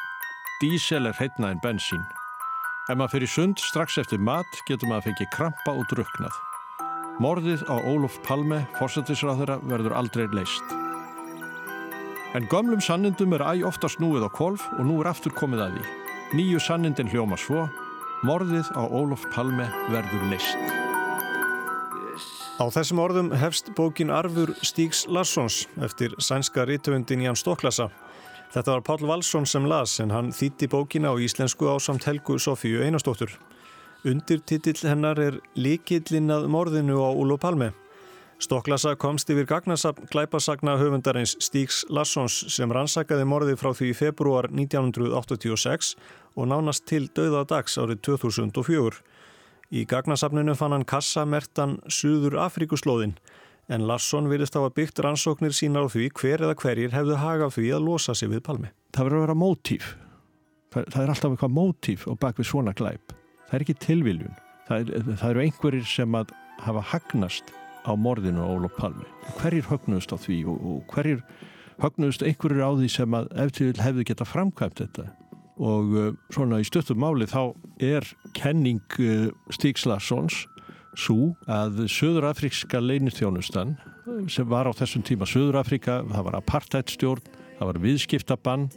[0.59, 2.03] dísel er heitna en bensín.
[2.91, 6.35] Ef maður fyrir sund strax eftir mat getur maður fengið krampa og druknað.
[7.23, 10.75] Morðið á Óluf Palme, fórsættisráðara, verður aldrei leist.
[12.35, 15.79] En gömlum sannindum er æg ofta snúið á kolf og nú er aftur komið að
[15.79, 15.95] því.
[16.41, 17.69] Nýju sannindin hljóma svo,
[18.27, 20.59] morðið á Óluf Palme verður leist.
[22.61, 27.89] Á þessum orðum hefst bókin Arfur Stígs Larssons eftir sænska rítöfundin Ján Stoklasa.
[28.53, 32.37] Þetta var Pál Valsson sem las en hann þýtti bókina á íslensku á samt Helgu
[32.37, 33.33] Sofíu Einarstóttur.
[34.05, 37.73] Undirtitill hennar er Likillinnað morðinu á Úlo Palme.
[38.41, 45.91] Stoklasa komst yfir glæpasagna höfundarins Stígs Larssons sem rannsakaði morði frá því februar 1986
[46.41, 49.03] og nánast til döðadags árið 2004.
[49.77, 53.15] Í gagnasafninu fann hann kassamertan Suður Afrikuslóðin
[53.69, 57.69] en Larsson vilist hafa byggt rannsóknir sínar á því hver eða hverjir hefðu hagað því
[57.77, 58.73] að losa sig við palmi.
[58.97, 59.95] Það verður að vera mótíf.
[60.73, 63.13] Það, það er alltaf eitthvað mótíf og bak við svona glæp.
[63.51, 64.45] Það er ekki tilviljun.
[64.65, 67.53] Það, er, það eru einhverjir sem að hafa hagnast
[67.85, 69.07] á morðinu á Ólof Palmi.
[69.41, 71.23] Hverjir högnuðust á því og, og hverjir
[71.81, 75.09] högnuðust einhverjir á því sem að eftir hefðu geta framkvæmt þetta
[75.61, 77.53] og uh, svona í stöttum máli þá
[77.85, 80.47] er kenning uh, Stígs Larssons
[80.99, 83.77] svo að Suðurafrikska leinithjónustan
[84.33, 88.71] sem var á þessum tíma Suðurafrika, það var apartheidstjórn, það var viðskiptabann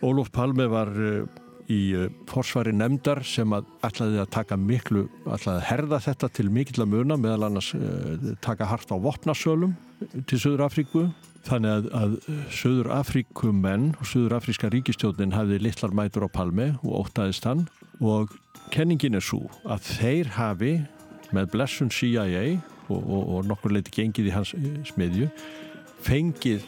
[0.00, 1.26] Óluf Palme var uh,
[1.70, 1.80] í
[2.30, 6.92] forsvari nefndar sem að ætlaði að taka miklu, ætlaði að herða þetta til mikill að
[6.96, 7.72] muna meðal annars
[8.42, 9.76] taka hart á vopnasölum
[10.26, 11.08] til Suðurafriku
[11.46, 12.16] Þannig að, að
[12.52, 17.64] Suður Afríkumenn og Suður Afríska ríkistjónin hafði litlar mætur á Palmi og ótaðist hann.
[18.04, 18.34] Og
[18.74, 20.74] kenningin er svo að þeir hafi
[21.32, 22.58] með blessun CIA
[22.90, 25.30] og, og, og nokkur leiti gengið í hans eh, smiðju
[26.04, 26.66] fengið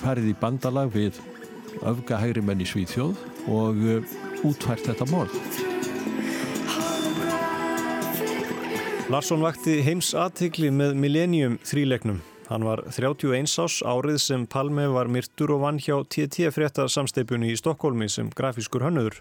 [0.00, 1.18] farið í bandalag við
[1.82, 3.16] öfgahægri menn í Svíþjóð
[3.50, 4.14] og uh,
[4.46, 5.34] útfært þetta morð.
[9.12, 15.08] Larsson vakti heims aðtikli með Millennium þrílegnum Hann var 31 ás árið sem Palme var
[15.08, 19.16] myrtur og vann hjá TT frétta samsteipunni í Stokkólmi sem grafískur hönnuður.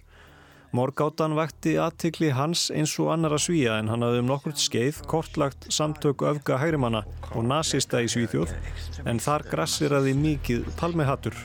[0.73, 5.69] Morgáttan vakti aðtikli hans eins og annara svíja en hann hafði um nokkurt skeið kortlagt
[5.71, 8.55] samtök öfga hægrimanna og nazista í Svíþjóð
[9.07, 11.37] en þar grassiraði mikið Palmehattur.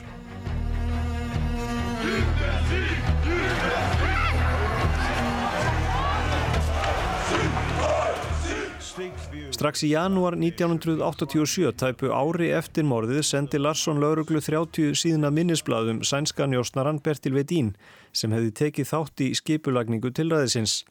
[9.59, 16.47] Strax í janúar 1987, tæpu ári eftir morðið, sendi Larsson lauruglu 30 síðna minnisbladum sænska
[16.47, 17.73] njósnaran Bertil Vedín
[18.15, 20.85] sem hefði tekið þátt í skipulagningu tilræðisins.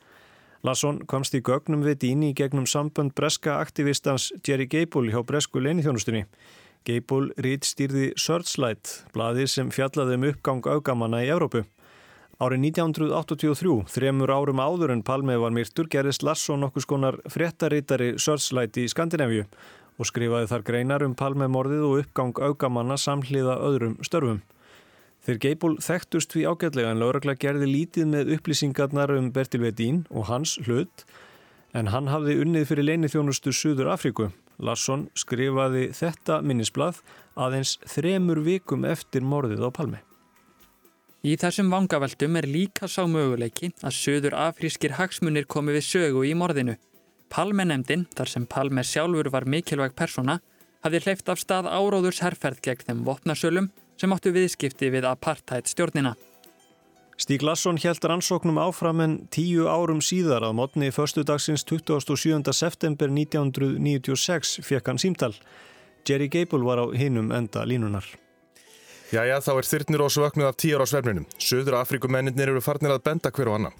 [0.60, 6.26] Larsson komst í gögnum Vedín í gegnum sambönd breska aktivistans Jerry Gable hjá bresku leinithjónustunni.
[6.86, 11.64] Gable rít stýrði Searchlight, blaðir sem fjallaði um uppgang augamanna í Evrópu.
[12.38, 18.78] Árið 1983, þremur árum áður en Palme var myrtur, gerðist Larsson nokkus konar fréttarítari Searchlight
[18.78, 19.48] í Skandinavíu
[19.98, 24.44] og skrifaði þar greinar um Palme morðið og uppgang augamanna samhliða öðrum störfum.
[25.26, 30.30] Þeir Geibul þekktust því ágætlega en Lórakla gerði lítið með upplýsingarnar um Bertil Vedín og
[30.30, 31.02] hans hlut
[31.76, 34.30] en hann hafði unnið fyrir leini þjónustu Suður Afríku.
[34.58, 36.98] Larsson skrifaði þetta minnisblad
[37.38, 40.02] aðeins þremur vikum eftir morðið á Palmi.
[41.26, 46.34] Í þessum vangaveltum er líka sá möguleiki að söður afrískir hagsmunir komi við sögu í
[46.38, 46.76] morðinu.
[47.28, 50.38] Palmenemdin, þar sem Palme sjálfur var mikilvæg persona,
[50.86, 56.14] hafði hleyft af stað áróðurs herrferð gegn þeim vopnasölum sem áttu viðskipti við apartheid stjórnina.
[57.18, 62.52] Stíg Larsson held rannsóknum áfram en tíu árum síðar að mótni förstu dagsins 27.
[62.54, 65.34] september 1996 fekk hann símtal.
[66.06, 68.06] Jerry Gable var á hinum enda línunar.
[69.10, 71.26] Jæja, þá er þyrnir og svöknuð af tíur á svefninum.
[71.42, 73.76] Suður Afrikumennir eru farnir að benda hver og annan.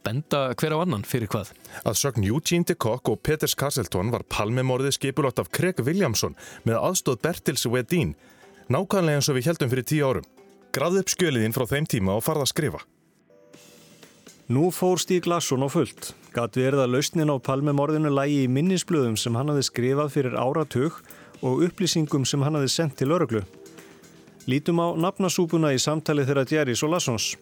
[0.00, 1.52] Benda hver á annan fyrir hvað?
[1.84, 6.32] Að sögn Eugene de Kock og Peters Castleton var palmemorðið skipulótt af Craig Williamson
[6.64, 8.16] með aðstóð Bertils Wedin.
[8.72, 10.30] Nákvæmlega eins og við heldum fyrir tíu árum.
[10.70, 12.80] Grafði upp skjöliðinn frá þeim tíma og farða að skrifa.
[14.50, 16.12] Nú fór Stíg Larsson á fullt.
[16.34, 21.00] Gat verið að lausnin á palmemorðinu lægi í minnisblöðum sem hann hafi skrifað fyrir áratug
[21.42, 23.42] og upplýsingum sem hann hafi sendt til öruglu.
[24.50, 27.32] Lítum á nafnasúpuna í samtali þeirra Djerris og Lassons.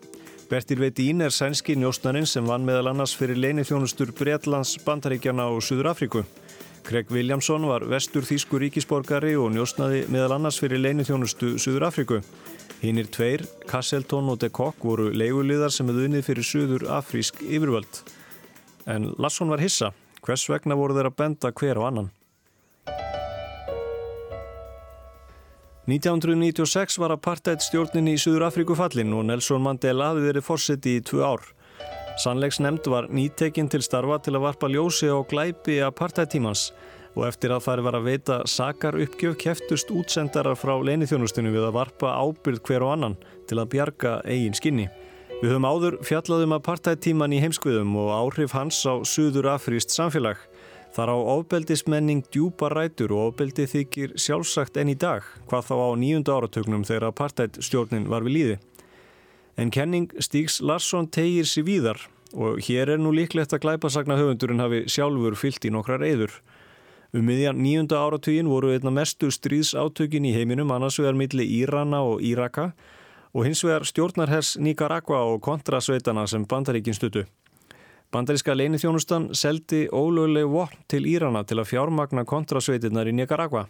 [0.49, 5.91] Bertil Veitín er sænski njóstnarinn sem vann meðal annars fyrir leinithjónustur Breitlands, Bandaríkjana og Suður
[5.93, 6.25] Afríku.
[6.89, 12.23] Craig Williamson var vestur þýsku ríkisborgari og njóstnaði meðal annars fyrir leinithjónustu Suður Afríku.
[12.79, 18.05] Hinnir tveir, Castleton og de Kock, voru leiguliðar sem hefði unnið fyrir Suður Afrísk yfirvöld.
[18.87, 19.91] En Lasson var hissa.
[20.23, 22.13] Hvers vegna voru þeir að benda hver á annan?
[25.89, 31.03] 1996 var apartheid stjórnin í Suður Afríku fallin og Nelson Mandela hafi verið fórseti í
[31.03, 31.47] tvö ár.
[32.21, 36.69] Sannleiksnemnd var nýtekinn til starfa til að varpa ljósi á glæpi apartheid tímans
[37.19, 41.75] og eftir að það var að veita sakar uppgjöf keftust útsendarar frá leinithjónustinu við að
[41.75, 43.17] varpa ábyrð hver og annan
[43.51, 44.87] til að bjarga eigin skinni.
[45.39, 50.39] Við höfum áður fjallaðum að partættíman í heimskviðum og áhrif hans á suður afrýst samfélag.
[50.95, 55.89] Þar á ofbeldismenning djúpa rætur og ofbeldi þykir sjálfsagt enn í dag, hvað þá á
[56.01, 58.57] nýjunda áratögnum þegar partætstjórnin var við líði.
[59.59, 62.03] En kenning Stígs Larsson tegir sér víðar
[62.35, 66.35] og hér er nú líklegt að glæpasagna höfundurinn hafi sjálfur fyllt í nokkrar eður.
[67.17, 72.21] Um miðjan nýjunda áratugin voru einna mestu stríðsátökin í heiminum annars vegar milli Írana og
[72.21, 72.75] Íraka
[73.33, 77.23] og hins vegar stjórnarhers Nicaragua og kontrasveitana sem bandaríkin stuttu.
[78.13, 83.65] Bandaríska leinithjónustan seldi ólögleg vopn til Írana til að fjármagna kontrasveitinnar í Nicaragua.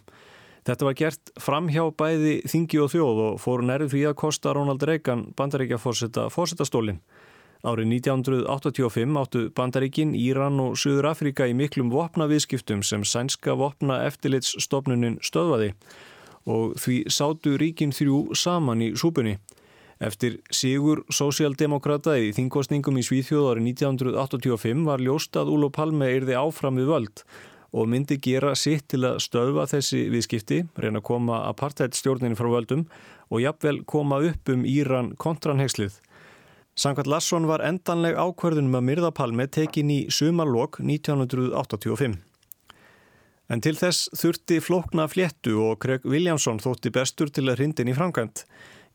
[0.67, 4.51] Þetta var gert fram hjá bæði þingi og þjóð og fór nærið fyrir að kosta
[4.51, 6.99] Ronald Reagan bandaríkja fórseta fórsetastólinn.
[7.59, 15.17] Árið 1985 áttu Bandaríkin, Íran og Suður Afrika í miklum vopnaviðskiptum sem sænska vopna eftirlitsstofnunin
[15.19, 15.73] stöðvaði
[16.47, 19.35] og því sátu ríkin þrjú saman í súpunni.
[19.99, 26.39] Eftir sigur sósialdemokrata í þingkostningum í Svíþjóð árið 1985 var ljóst að Úlo Palme erði
[26.39, 27.23] áfram við völd
[27.75, 32.87] og myndi gera sitt til að stöðva þessi viðskipti, reyna að koma apartheidstjórnin frá völdum
[33.29, 35.99] og jafnvel koma upp um Íran kontranhegslið.
[36.79, 42.15] Sankvært Lasson var endanleg ákverðunum að myrðapalmi tekin í sumarlokk 1985.
[43.51, 47.97] En til þess þurfti flókna fléttu og Craig Williamson þótti bestur til að hrindin í
[47.97, 48.45] framkvæmt.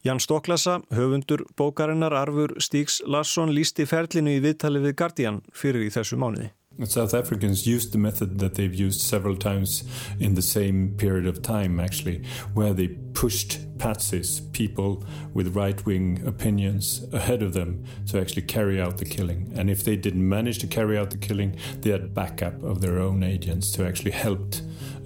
[0.04, 5.92] Jan Stoklasa, höfundur bókarinnar Arfur Stíks Lasson lísti ferlinu í viðtali við Guardian fyrir í
[5.92, 6.54] þessu mánuði.
[6.82, 9.84] South Africans used the method that they've used several times
[10.18, 16.22] in the same period of time, actually, where they pushed patsies, people with right wing
[16.26, 19.52] opinions, ahead of them to actually carry out the killing.
[19.54, 22.98] And if they didn't manage to carry out the killing, they had backup of their
[22.98, 24.54] own agents to actually help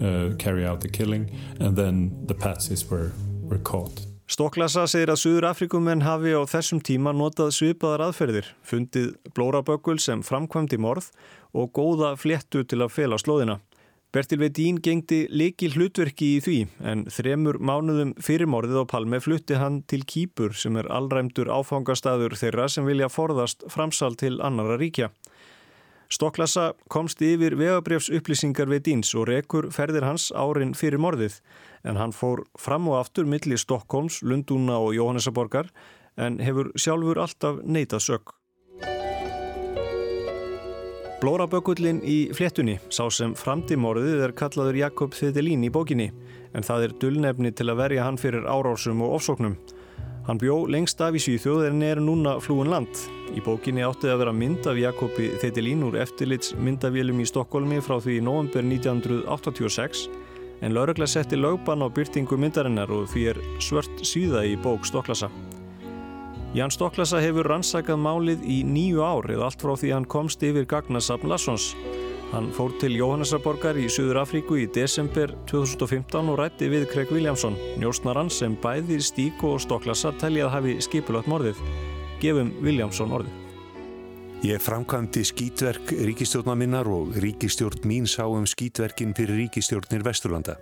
[0.00, 4.06] uh, carry out the killing, and then the patsies were, were caught.
[4.28, 10.20] Stokklasa segir að Suður Afrikumenn hafi á þessum tíma notað svipaðar aðferðir, fundið blóraböggul sem
[10.20, 11.08] framkvæmdi morð
[11.54, 13.58] og góða fléttu til að fela slóðina.
[14.08, 19.58] Bertil Vedín gengdi leiki hlutverki í því en þremur mánuðum fyrir morðið á Palme flutti
[19.60, 25.10] hann til Kýpur sem er allræmdur áfangastadur þeirra sem vilja forðast framsal til annara ríkja.
[26.08, 31.36] Stokklasa komst yfir vegabrjöfs upplýsingar við Díns og rekur ferðir hans árin fyrir morðið
[31.84, 35.68] en hann fór fram og aftur millir Stokkólms, Lundúna og Jóhannesaborgar
[36.16, 38.32] en hefur sjálfur alltaf neitað sög.
[41.18, 46.12] Blórabökullin í fléttunni, sá sem framtímorðið er kallaður Jakob Þedelín í bókinni
[46.54, 49.56] en það er dullnefni til að verja hann fyrir árásum og ofsóknum.
[50.28, 53.02] Hann bjó lengst af í Svíþjóð en er núna flúin land.
[53.34, 57.98] Í bókinni átti að vera mynd af Jakobi Þetilín úr eftirlits myndavélum í Stokkólmi frá
[57.98, 60.06] því í november 1986
[60.62, 65.32] en laurugla setti lögban á byrtingu myndarinnar og því er svört síða í bók Stokklasa.
[66.56, 70.64] Ján Stokklasa hefur rannsakað málið í nýju ár eða allt frá því hann komst yfir
[70.68, 71.74] gagnasafn Lassons.
[72.32, 77.56] Hann fór til Jóhannesarborgar í Suður Afríku í desember 2015 og rætti við Craig Williamson,
[77.80, 81.60] njósnarann sem bæði Stík og Stoklasa telli að hafi skipulagt morðið.
[82.24, 83.44] Gefum Williamson orðið.
[84.48, 90.56] Ég framkvæmdi skítverk ríkistjórna minnar og ríkistjórn mín sá um skítverkin fyrir ríkistjórnir Vesturlanda.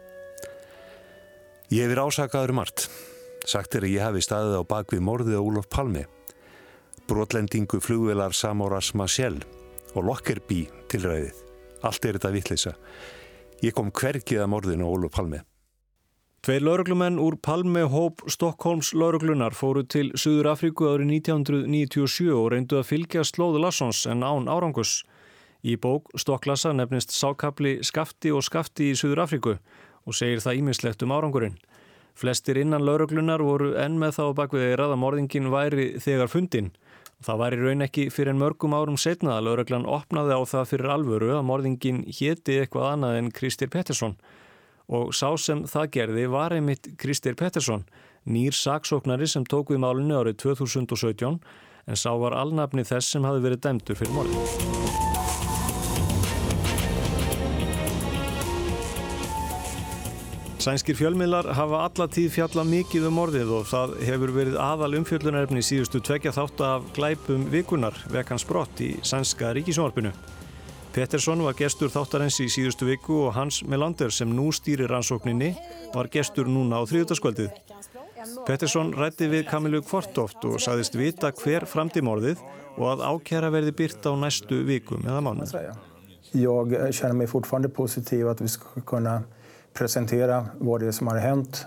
[1.71, 2.91] Ég hefur ásakaður margt.
[3.47, 6.03] Sagt er að ég hafi staðið á bakvið morðið á Úlof Palmi,
[7.07, 9.39] brotlendingu flugvelar Samoras Marcel
[9.95, 11.45] og Lockerbie tilræðið.
[11.87, 12.73] Allt er þetta vittlisa.
[13.63, 15.39] Ég kom hverkið að morðinu á Ólu Palmi.
[16.45, 22.79] Tveir lauruglumenn úr Palmi hóp Stokkólms lauruglunar fóru til Suður Afríku árið 1997 og reyndu
[22.79, 25.01] að fylgja slóðu Lassons en án árangus.
[25.67, 29.57] Í bók Stokklassa nefnist sákapli Skafti og Skafti í Suður Afríku
[30.07, 31.59] og segir það ímislegt um árangurinn.
[32.17, 36.71] Flestir innan lauruglunar voru enn með þá bakvið eirað að morðingin væri þegar fundin.
[37.25, 40.71] Það var í raun ekki fyrir en mörgum árum setna að lauruglan opnaði á það
[40.73, 44.17] fyrir alvöru að morðingin héti eitthvað annað en Kristir Pettersson
[44.87, 47.83] og sá sem það gerði var einmitt Kristir Pettersson,
[48.25, 51.41] nýr saksóknari sem tók við málunni árið 2017
[51.87, 54.86] en sá var alnafni þess sem hafi verið dæmdur fyrir morðin.
[60.67, 65.61] Sænskir fjölmiðlar hafa alla tíð fjalla mikið um orðið og það hefur verið aðal umfjöllunarefni
[65.63, 70.11] síðustu tvekja þátt af glæpum vikunar vekans brott í sænska ríkisjónarpinu.
[70.97, 75.53] Pettersson var gestur þáttarens í síðustu viku og Hans Melander sem nú stýrir rannsókninni
[75.95, 77.55] var gestur núna á þriðutaskvöldið.
[78.51, 82.43] Pettersson rætti við Kamilu Kvartoft og saðist vita hver framtímorðið
[82.75, 85.47] og að ákjæra verði byrt á næstu vikum eða mánu.
[86.35, 89.23] Ég känner mig fortfarande positiv att vi ska kunna
[89.79, 91.67] presentera vad det är som har hänt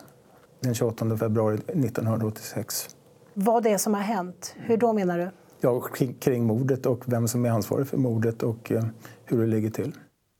[0.59, 2.89] den 28 februari 1986.
[3.33, 4.55] Vad det är som har hänt?
[4.57, 5.29] Hur då menar du?
[5.61, 5.81] Ja,
[6.19, 8.83] kring, mordet och vem som är ansvarig för mordet och uh,
[9.25, 9.93] hur det ligger till.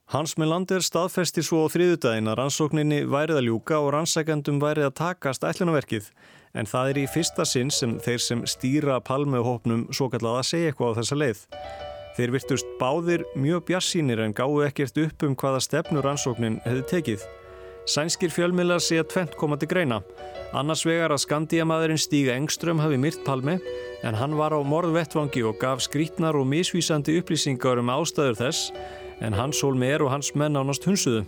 [0.10, 4.96] Hans Melander staðfesti svo á þriðudaginn að rannsókninni værið að ljúka og rannsækjandum værið að
[4.98, 6.08] takast ætlunarverkið
[6.58, 10.72] en það er í fyrsta sinn sem þeir sem stýra palmehópnum svo kallað að segja
[10.72, 11.44] eitthvað á þessa leið.
[12.18, 17.28] Þeir virtust báðir mjög bjassínir en gáðu ekkert upp um hvaða stefnu rannsóknin hefði tekið.
[17.90, 20.04] Sænskir fjölmiðlar sé að tvent koma til greina.
[20.54, 23.56] Annars vegar að skandíamaðurinn Stíga Engström hafi myrt Palmi
[24.06, 28.70] en hann var á morðvettvangi og gaf skrítnar og misvísandi upplýsingar um ástæður þess
[29.26, 31.26] en hans hólmeir og hans menn ánast hunsuðu.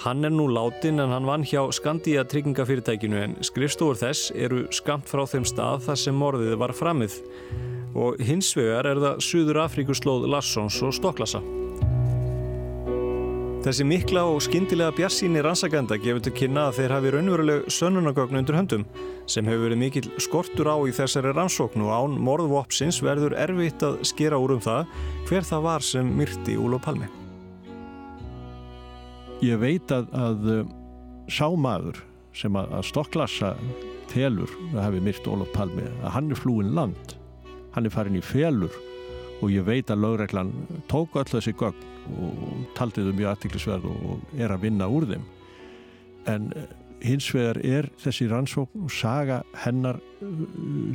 [0.00, 5.04] Hann er nú látin en hann vann hjá Skandía tryggingafyrirtækinu en skrifstofur þess eru skamt
[5.04, 7.20] frá þeim stað þar sem morðið var framið.
[7.92, 11.44] Og hins vegar er það Suður Afríkuslóð Lassons og Stokklasa.
[13.60, 18.56] Þessi mikla og skindilega bjassíni rannsakenda gefur til kynna að þeir hafi raunveruleg sönnunagögn undir
[18.56, 18.86] höndum
[19.28, 23.98] sem hefur verið mikill skortur á í þessari rannsókn og án morðvopsins verður erfitt að
[24.08, 24.96] skera úr um það
[25.28, 27.10] hver það var sem myrti Úlof Palmi.
[29.44, 30.50] Ég veit að, að
[31.28, 32.00] sá maður
[32.32, 33.54] sem að, að stokklassa
[34.08, 37.18] telur að hafi myrt Ólof Palmi að hann er flúin land,
[37.76, 38.72] hann er farin í felur
[39.40, 40.52] og ég veit að lögreglan
[40.90, 41.88] tók öll þessi gögn
[42.20, 45.26] og taldi þau mjög aðtiklisverð og er að vinna úr þeim.
[46.30, 46.70] En eh,
[47.04, 50.46] hins vegar er þessi rannsókn og saga hennar eh,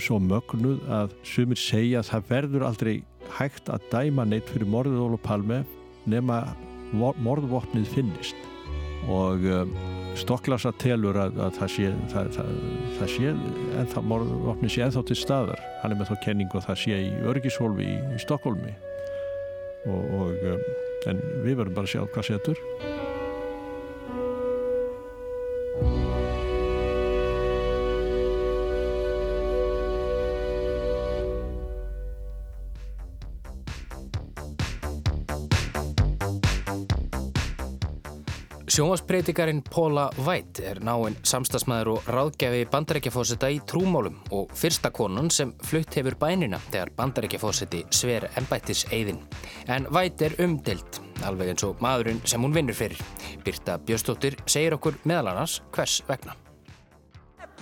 [0.02, 2.96] svo mögnuð að sumir segja að það verður aldrei
[3.40, 5.64] hægt að dæma neitt fyrir morðið Ólof Palme
[6.06, 6.44] nema
[6.94, 8.55] morðvopnið finnist
[9.12, 9.76] og um,
[10.16, 12.52] Stokklasa telur að, að það sé það, það,
[12.96, 13.32] það sé
[13.82, 15.64] ennþá morðvopnið sé ennþá til staðar.
[15.82, 18.76] Hann er með þá kenningu að það sé í Örgishólfi í, í Stokkólmi
[19.92, 20.70] og, og um,
[21.12, 22.64] en við verðum bara að sjá hvað setur
[38.76, 45.54] Sjónvarsbreytikarin Paula White er náinn samstagsmaður og ráðgjafi bandarækjafósita í trúmálum og fyrsta konan sem
[45.64, 49.24] flutt hefur bænina þegar bandarækjafósiti sver ennbættis eigðin.
[49.72, 53.00] En White er umdelt, alveg eins og maðurinn sem hún vinnur fyrir.
[53.48, 56.36] Birta Bjöstóttir segir okkur meðal annars hvers vegna.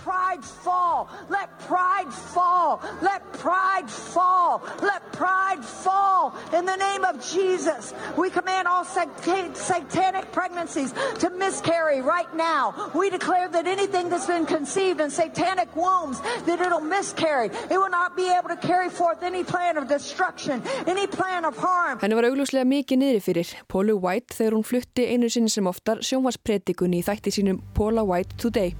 [0.03, 1.09] Pride fall.
[1.29, 2.81] Let pride fall.
[3.01, 4.61] Let pride fall.
[4.81, 6.35] Let pride fall.
[6.57, 12.91] In the name of Jesus, we command all satanic pregnancies to miscarry right now.
[12.93, 17.49] We declare that anything that's been conceived in satanic wombs, that it'll miscarry.
[17.71, 21.55] It will not be able to carry forth any plan of destruction, any plan of
[21.55, 21.99] harm.
[22.03, 26.03] Henni var auglúslega mikið niður fyrir Paula White þegar hún flutti einu sinni sem oftar
[26.03, 28.75] sjónvarspredikunni í þætti sínum Paula White Today.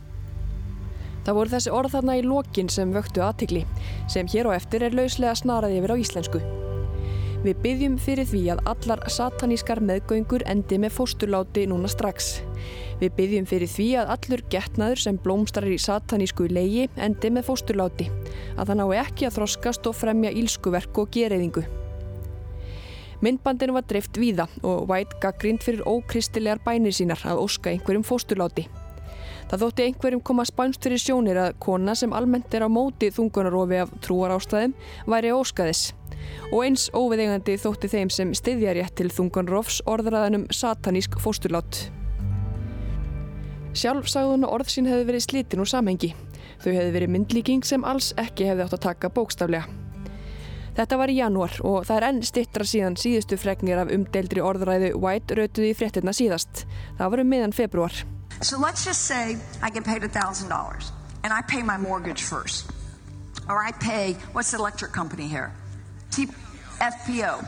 [1.24, 3.64] Það voru þessi orð þarna í lokin sem vöktu aðtikli,
[4.12, 6.42] sem hér á eftir er lauslega snaraði yfir á íslensku.
[7.44, 12.38] Við byggjum fyrir því að allar satanískar meðgöngur endi með fósturláti núna strax.
[13.02, 18.08] Við byggjum fyrir því að allur getnaður sem blómstrar í satanísku leigi endi með fósturláti,
[18.56, 21.66] að það nái ekki að þroskast og fremja ílskuverk og gereyðingu.
[23.24, 28.68] Myndbandinu var dreift víða og White gaggrind fyrir ókristilegar bænir sínar að óska einhverjum fósturláti.
[29.52, 33.82] Það þótti einhverjum koma spænst fyrir sjónir að kona sem almennt er á móti þungunarofi
[33.84, 34.74] af trúar ástæðum
[35.10, 35.92] væri óskaðis
[36.52, 41.84] og eins óviðegandi þótti þeim sem styðjarétt til þungunrofs orðraðanum satanísk fósturlát.
[43.74, 46.12] Sjálf sagðun og orð sín hefði verið slitin úr samhengi.
[46.62, 49.66] Þau hefði verið myndlíking sem alls ekki hefði átt að taka bókstaflega.
[50.74, 54.94] Þetta var í janúar og það er enn stittra síðan síðustu fregnir af umdeildri orðræðu
[54.98, 56.64] White rautuði í fréttina síðast.
[56.98, 57.98] Það var um miðan februar.
[58.44, 60.92] So let's just say I get paid $1,000
[61.24, 62.70] and I pay my mortgage first.
[63.48, 65.54] Or I pay, what's the electric company here?
[66.12, 66.28] T
[66.80, 67.46] FPO.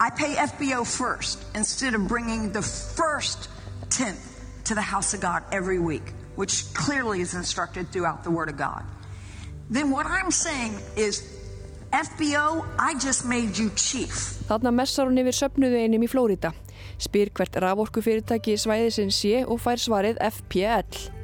[0.00, 3.48] I pay FBO first instead of bringing the first
[3.90, 8.48] tenth to the house of God every week, which clearly is instructed throughout the Word
[8.48, 8.84] of God.
[9.70, 11.22] Then what I'm saying is,
[11.92, 14.12] FBO, I just made you chief.
[14.48, 16.52] Þarna messar hún yfir söpnuðu einum í Flórida,
[17.02, 21.14] spyr hvert raforkufyrirtæki svæðisinn sé og fær svarið FPL.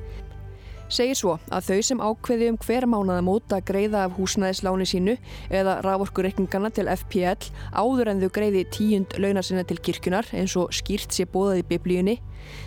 [0.95, 5.15] Segir svo að þau sem ákveði um hver mánaðamót að greiða af húsnæðisláni sínu
[5.49, 10.75] eða raforkureikningana til FPL áður en þau greiði tíund launar sinna til kirkunar eins og
[10.77, 12.19] skýrt sé bóðað í biblíunni,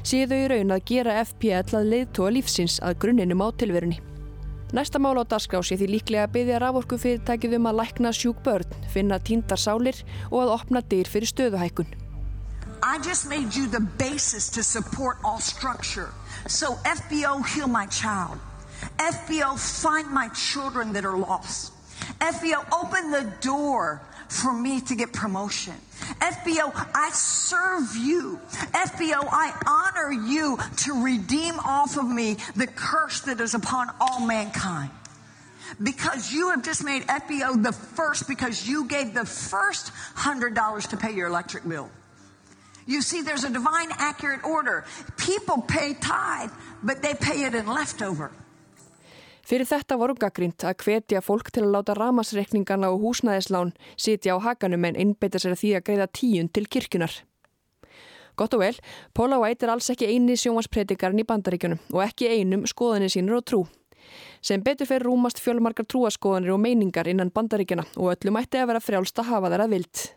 [0.01, 4.01] séu þau í raun að gera FPL að leiðtóa lífsins að grunninum á tilverunni.
[4.75, 8.75] Næsta mál á dagskrá sé því líklega að byggja raforkufyrirtækið um að lækna sjúk börn,
[8.91, 12.06] finna tíndar sálir og að opna dyr fyrir stöðuhækun.
[12.87, 16.09] I just made you the basis to support all structure.
[16.47, 18.39] So FBO, heal my child.
[18.97, 21.73] FBO, find my children that are lost.
[22.21, 25.73] FBO, open the door for me to get promotion.
[26.21, 28.39] FBO, I serve you.
[28.71, 34.25] FBO, I honor you to redeem off of me the curse that is upon all
[34.25, 34.91] mankind.
[35.83, 40.95] Because you have just made FBO the first, because you gave the first $100 to
[40.95, 41.91] pay your electric bill.
[42.87, 44.85] You see, there's a divine accurate order.
[45.17, 46.51] People pay tithe,
[46.83, 48.31] but they pay it in leftover.
[49.47, 54.43] Fyrir þetta voru gaggrínt að hvetja fólk til að láta ramasreikningana og húsnæðislán sitja á
[54.43, 57.13] hakanum en innbeita sér því að greiða tíun til kirkunar.
[58.35, 58.75] Gott og vel,
[59.15, 63.47] Paula White er alls ekki eini sjónvarspredikarinn í bandaríkjunum og ekki einum skoðanir sínur og
[63.47, 63.61] trú.
[64.43, 68.83] Sem betur fyrir rúmast fjölmarkar trúaskoðanir og meiningar innan bandaríkjuna og öllum ætti að vera
[68.83, 70.07] frjálst að hafa þeirra vilt.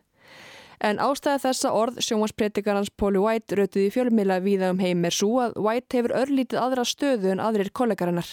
[0.80, 5.58] En ástæða þessa orð sjónvarspredikarans Pauli White rautuði fjölmila viða um heim er svo að
[5.60, 8.30] White hefur örlítið aðra stöðu en aðrir kollegarinnar.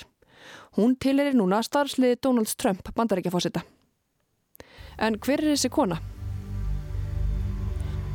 [0.77, 3.65] Hún tilir núna starfsliði Donald Trump bandaríkjafósita.
[4.97, 5.99] En hver er þessi kona?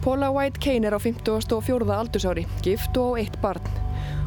[0.03, 1.93] Paula White Kane er á 54.
[1.95, 3.69] aldursári, gift og eitt barn.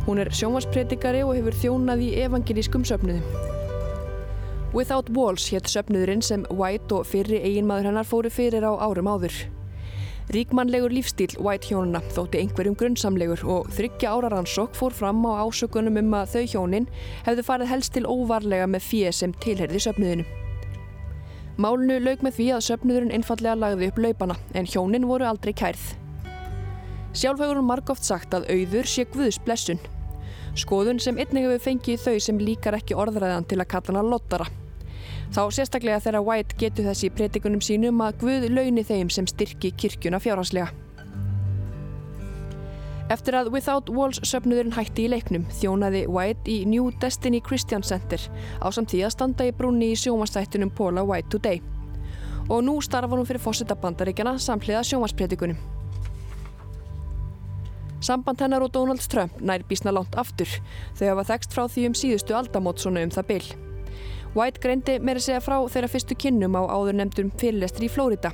[0.05, 3.25] Hún er sjónvarspredikari og hefur þjónað í evangelískum söfnuðum.
[4.75, 9.54] Without Walls hétt söfnuðurinn sem White og fyrri eiginmaður hennar fóru fyrir á árum áður.
[10.33, 15.99] Ríkmannlegur lífstíl White hjónuna þótti einhverjum grunnsamlegur og þryggja ára rannsók fór fram á ásökunum
[16.01, 16.87] um að þau hjónin
[17.27, 20.25] hefðu farið helst til óvarlega með fíð sem tilherði söpnuðinu.
[21.61, 25.85] Málnu laug með því að söpnuðurinn einfallega lagði upp laupana en hjónin voru aldrei kærð.
[27.13, 29.79] Sjálf hefur hún margóft sagt að auður sé Guðs blessun.
[30.57, 34.49] Skoðun sem einnig hefur fengið þau sem líkar ekki orðræðan til að kalla hana lottara.
[35.33, 40.21] Þá sérstaklega þegar White getur þessi predikunum sínum að Guð launi þeim sem styrki kirkjuna
[40.21, 40.71] fjárhanslega.
[43.13, 48.21] Eftir að Without Walls söpnuðurinn hætti í leiknum þjónaði White í New Destiny Christian Center
[48.57, 51.61] á samt því að standa í brúni í sjómanstættunum Paula White Today.
[52.49, 55.61] Og nú starfa hún fyrir fósitabandaríkjana samhliða sjómanspredikunum.
[58.05, 60.49] Samband hennar og Donald Trump nær bísna langt aftur.
[60.97, 63.47] Þau hafa þekst frá því um síðustu aldamót svona um það byll.
[64.35, 68.33] White greindi meira segja frá þeirra fyrstu kynnum á áður nefndum fyrirlestri í Flórida.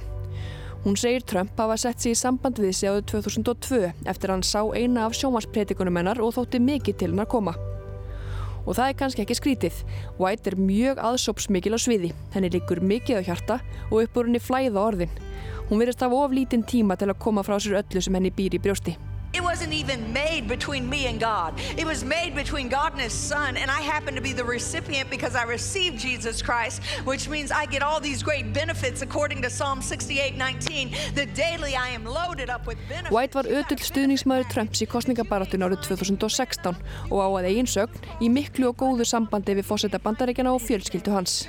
[0.81, 4.63] Hún segir Trump hafa sett sig í samband við sig áður 2002 eftir hann sá
[4.73, 7.53] eina af sjómaspredikunum hennar og þótti mikið til hann að koma.
[8.65, 9.77] Og það er kannski ekki skrítið.
[10.17, 12.11] White er mjög aðsópsmikil á sviði.
[12.33, 15.15] Henni likur mikið á hjarta og uppur henni flæða orðin.
[15.69, 18.63] Hún verðist af oflítinn tíma til að koma frá sér öllu sem henni býr í
[18.65, 18.97] brjósti.
[19.33, 21.53] It wasn't even made between me and God.
[21.77, 25.09] It was made between God and His Son, and I happen to be the recipient
[25.09, 29.49] because I received Jesus Christ, which means I get all these great benefits according to
[29.49, 30.91] Psalm 68 19.
[31.15, 33.11] The daily I am loaded up with benefits.
[33.11, 36.75] White var ötull stuðningsmæður Trumps í kostningabaratun árið 2016
[37.09, 41.15] og á að eigin sögn í miklu og góðu sambandi við fósetta bandaríkjana og fjölskyldu
[41.15, 41.45] hans.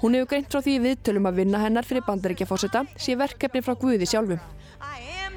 [0.00, 4.08] Hún hefur greint frá því viðtölum að vinna hennar fyrir bandaríkjafósita sé verkefni frá Guði
[4.08, 4.40] sjálfum.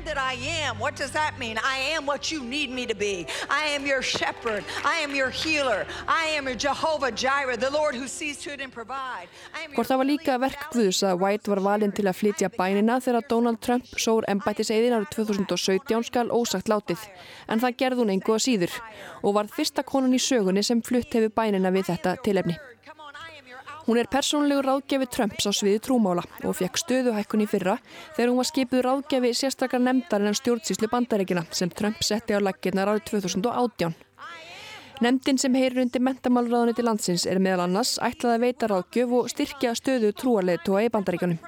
[0.05, 0.33] That I
[0.63, 0.79] am.
[0.79, 1.57] What does that mean?
[1.63, 3.25] I am what you need me to be.
[3.49, 4.63] I am your shepherd.
[4.83, 5.85] I am your healer.
[6.07, 9.27] I am your Jehovah Jireh, the Lord who sees to it and provide.
[9.75, 13.27] Hvort það var líka verk Guðs að White var valinn til að flytja bænina þegar
[13.29, 17.07] Donald Trump sór embættiseiðin árið 2017 skal ósagt látið.
[17.47, 18.77] En það gerði hún engu að síður
[19.23, 22.59] og var fyrsta konan í sögunni sem flutt hefur bænina við þetta tilefni.
[23.83, 27.73] Hún er persónulegu ráðgefi Trumps á sviði trúmála og fekk stöðuhækkun í fyrra
[28.15, 32.93] þegar hún var skipuð ráðgefi sérstakar nefndar en stjórnsýslu bandaríkina sem Trump setti á laggirnar
[32.93, 33.91] árið 2018.
[35.03, 39.29] Nemndin sem heyrir undir mentamálraðunni til landsins er meðal annars ætlað að veita ráðgjöf og
[39.33, 41.41] styrkja stöðu trúarleitóa í bandaríkanum.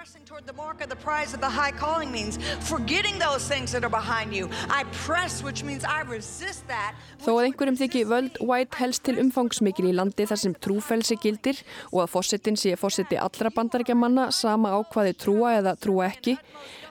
[0.46, 2.38] The mark of the prize of the high calling means
[2.70, 4.48] forgetting those things that are behind you.
[4.70, 6.94] I press, which means I resist that.
[7.26, 11.64] Þó að einhverjum þykki völd White helst til umfangsmikil í landi þar sem trúfelsi gildir
[11.90, 16.38] og að fósettin sé fósetti allra bandaríkjamanna sama á hvaði trúa eða trúa ekki,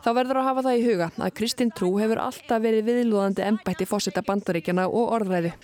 [0.03, 3.87] þá verður að hafa það í huga að Kristinn trú hefur alltaf verið viðlúðandi embætti
[3.87, 5.55] fósetta bandaríkjana og orðræðu.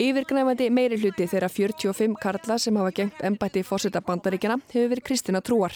[0.00, 5.42] Yfirgnæfandi meiri hluti þeirra 45 karla sem hafa gengt embætti fósetta bandaríkjana hefur verið kristina
[5.44, 5.74] trúar.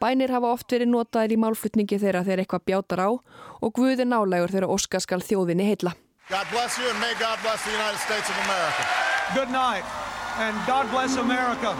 [0.00, 4.52] Bænir hafa oft verið notaðir í málflutningi þeirra þegar eitthvað bjátar á og Guði nálægur
[4.54, 5.92] þeirra Óska skal þjóðinni heilla.
[6.30, 8.84] God bless you and may God bless the United States of America.
[9.34, 9.84] Good night
[10.38, 11.74] and God bless America.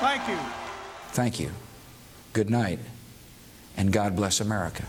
[0.00, 0.38] Thank you.
[1.12, 1.50] Thank you.
[2.32, 2.78] Good night
[3.76, 4.84] and God bless America.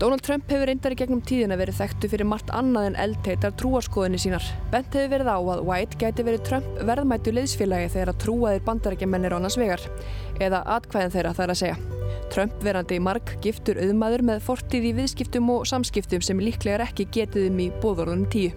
[0.00, 4.16] Donald Trump hefur reyndar í gegnum tíðina verið þekktu fyrir margt annað en eldteitar trúarskoðinni
[4.22, 4.46] sínar.
[4.72, 9.34] Bent hefur verið á að White gæti verið Trump verðmættu liðsfélagi þegar að trúaðir bandarækjamennir
[9.36, 9.82] ánans vegar,
[10.40, 11.74] eða atkvæðin þeirra þar að segja.
[12.32, 17.50] Trump verandi marg giftur auðmaður með fortið í viðskiptum og samskiptum sem líklega ekki getið
[17.50, 18.54] um í bóðorðunum tíu.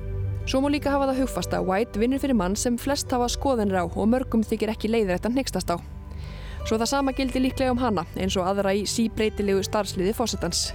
[0.47, 3.83] Svo má líka hafa það hugfast að White vinnur fyrir mann sem flest hafa skoðinir
[3.83, 5.77] á og mörgum þykir ekki leiðrætt að nextast á.
[6.63, 10.69] Svo það sama gildi líklega um hana eins og aðra í síbreytilegu starfsliði fósettans.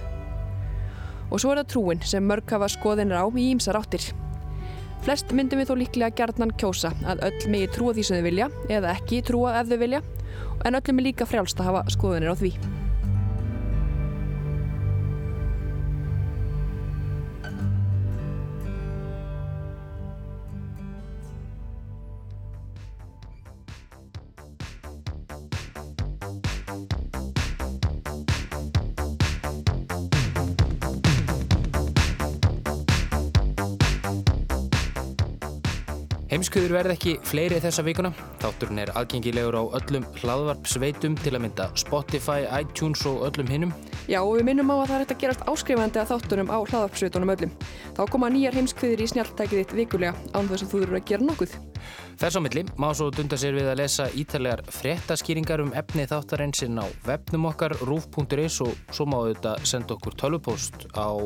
[1.29, 4.09] Og svo er það trúin sem mörg hafa skoðinir á í ímsar áttir.
[5.05, 8.49] Flest myndum við þó líklega gerðnan kjósa að öll megi trúa því sem þau vilja
[8.67, 10.03] eða ekki trúa ef þau vilja
[10.65, 12.53] en öllum er líka frjálst að hafa skoðinir á því.
[36.39, 38.13] Heimskuður verð ekki fleiri þessa vikuna.
[38.39, 43.73] Þátturinn er aðgengilegur á öllum hlaðvarpsveitum til að mynda Spotify, iTunes og öllum hinnum.
[44.07, 46.57] Já og við minnum á að það er hægt að gerast áskrifandi að þáttunum á
[46.63, 47.51] hlaðvarpsveitunum öllum.
[47.97, 51.27] Þá koma nýjar heimskviðir í snjáltækið þitt vikulega án þess að þú eru að gera
[51.27, 51.55] nokkuð.
[52.23, 56.79] Þess á milli má svo dunda sér við að lesa ítalega fréttaskýringar um efni þáttarensinn
[56.79, 61.19] á webnum okkar rúf.is og svo má þetta senda okkur tölvupóst á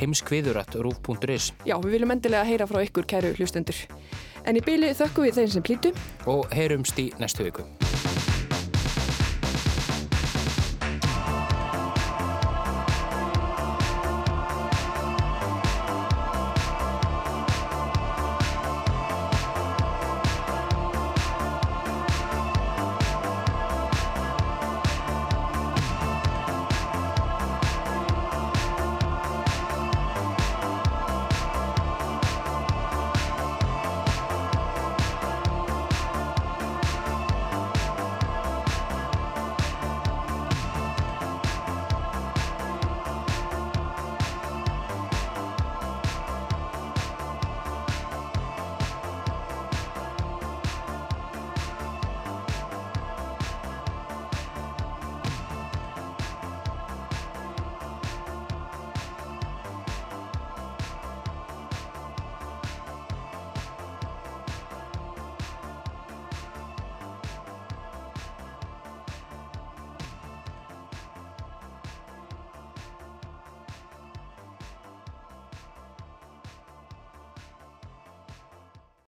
[0.00, 3.78] heimskviður.rúf.is Já, við viljum endilega heyra frá ykkur kæru hlustendur.
[4.46, 5.94] En í byli þökkum við þeim sem plýtu
[6.30, 7.66] og heyrumst í næstu viku.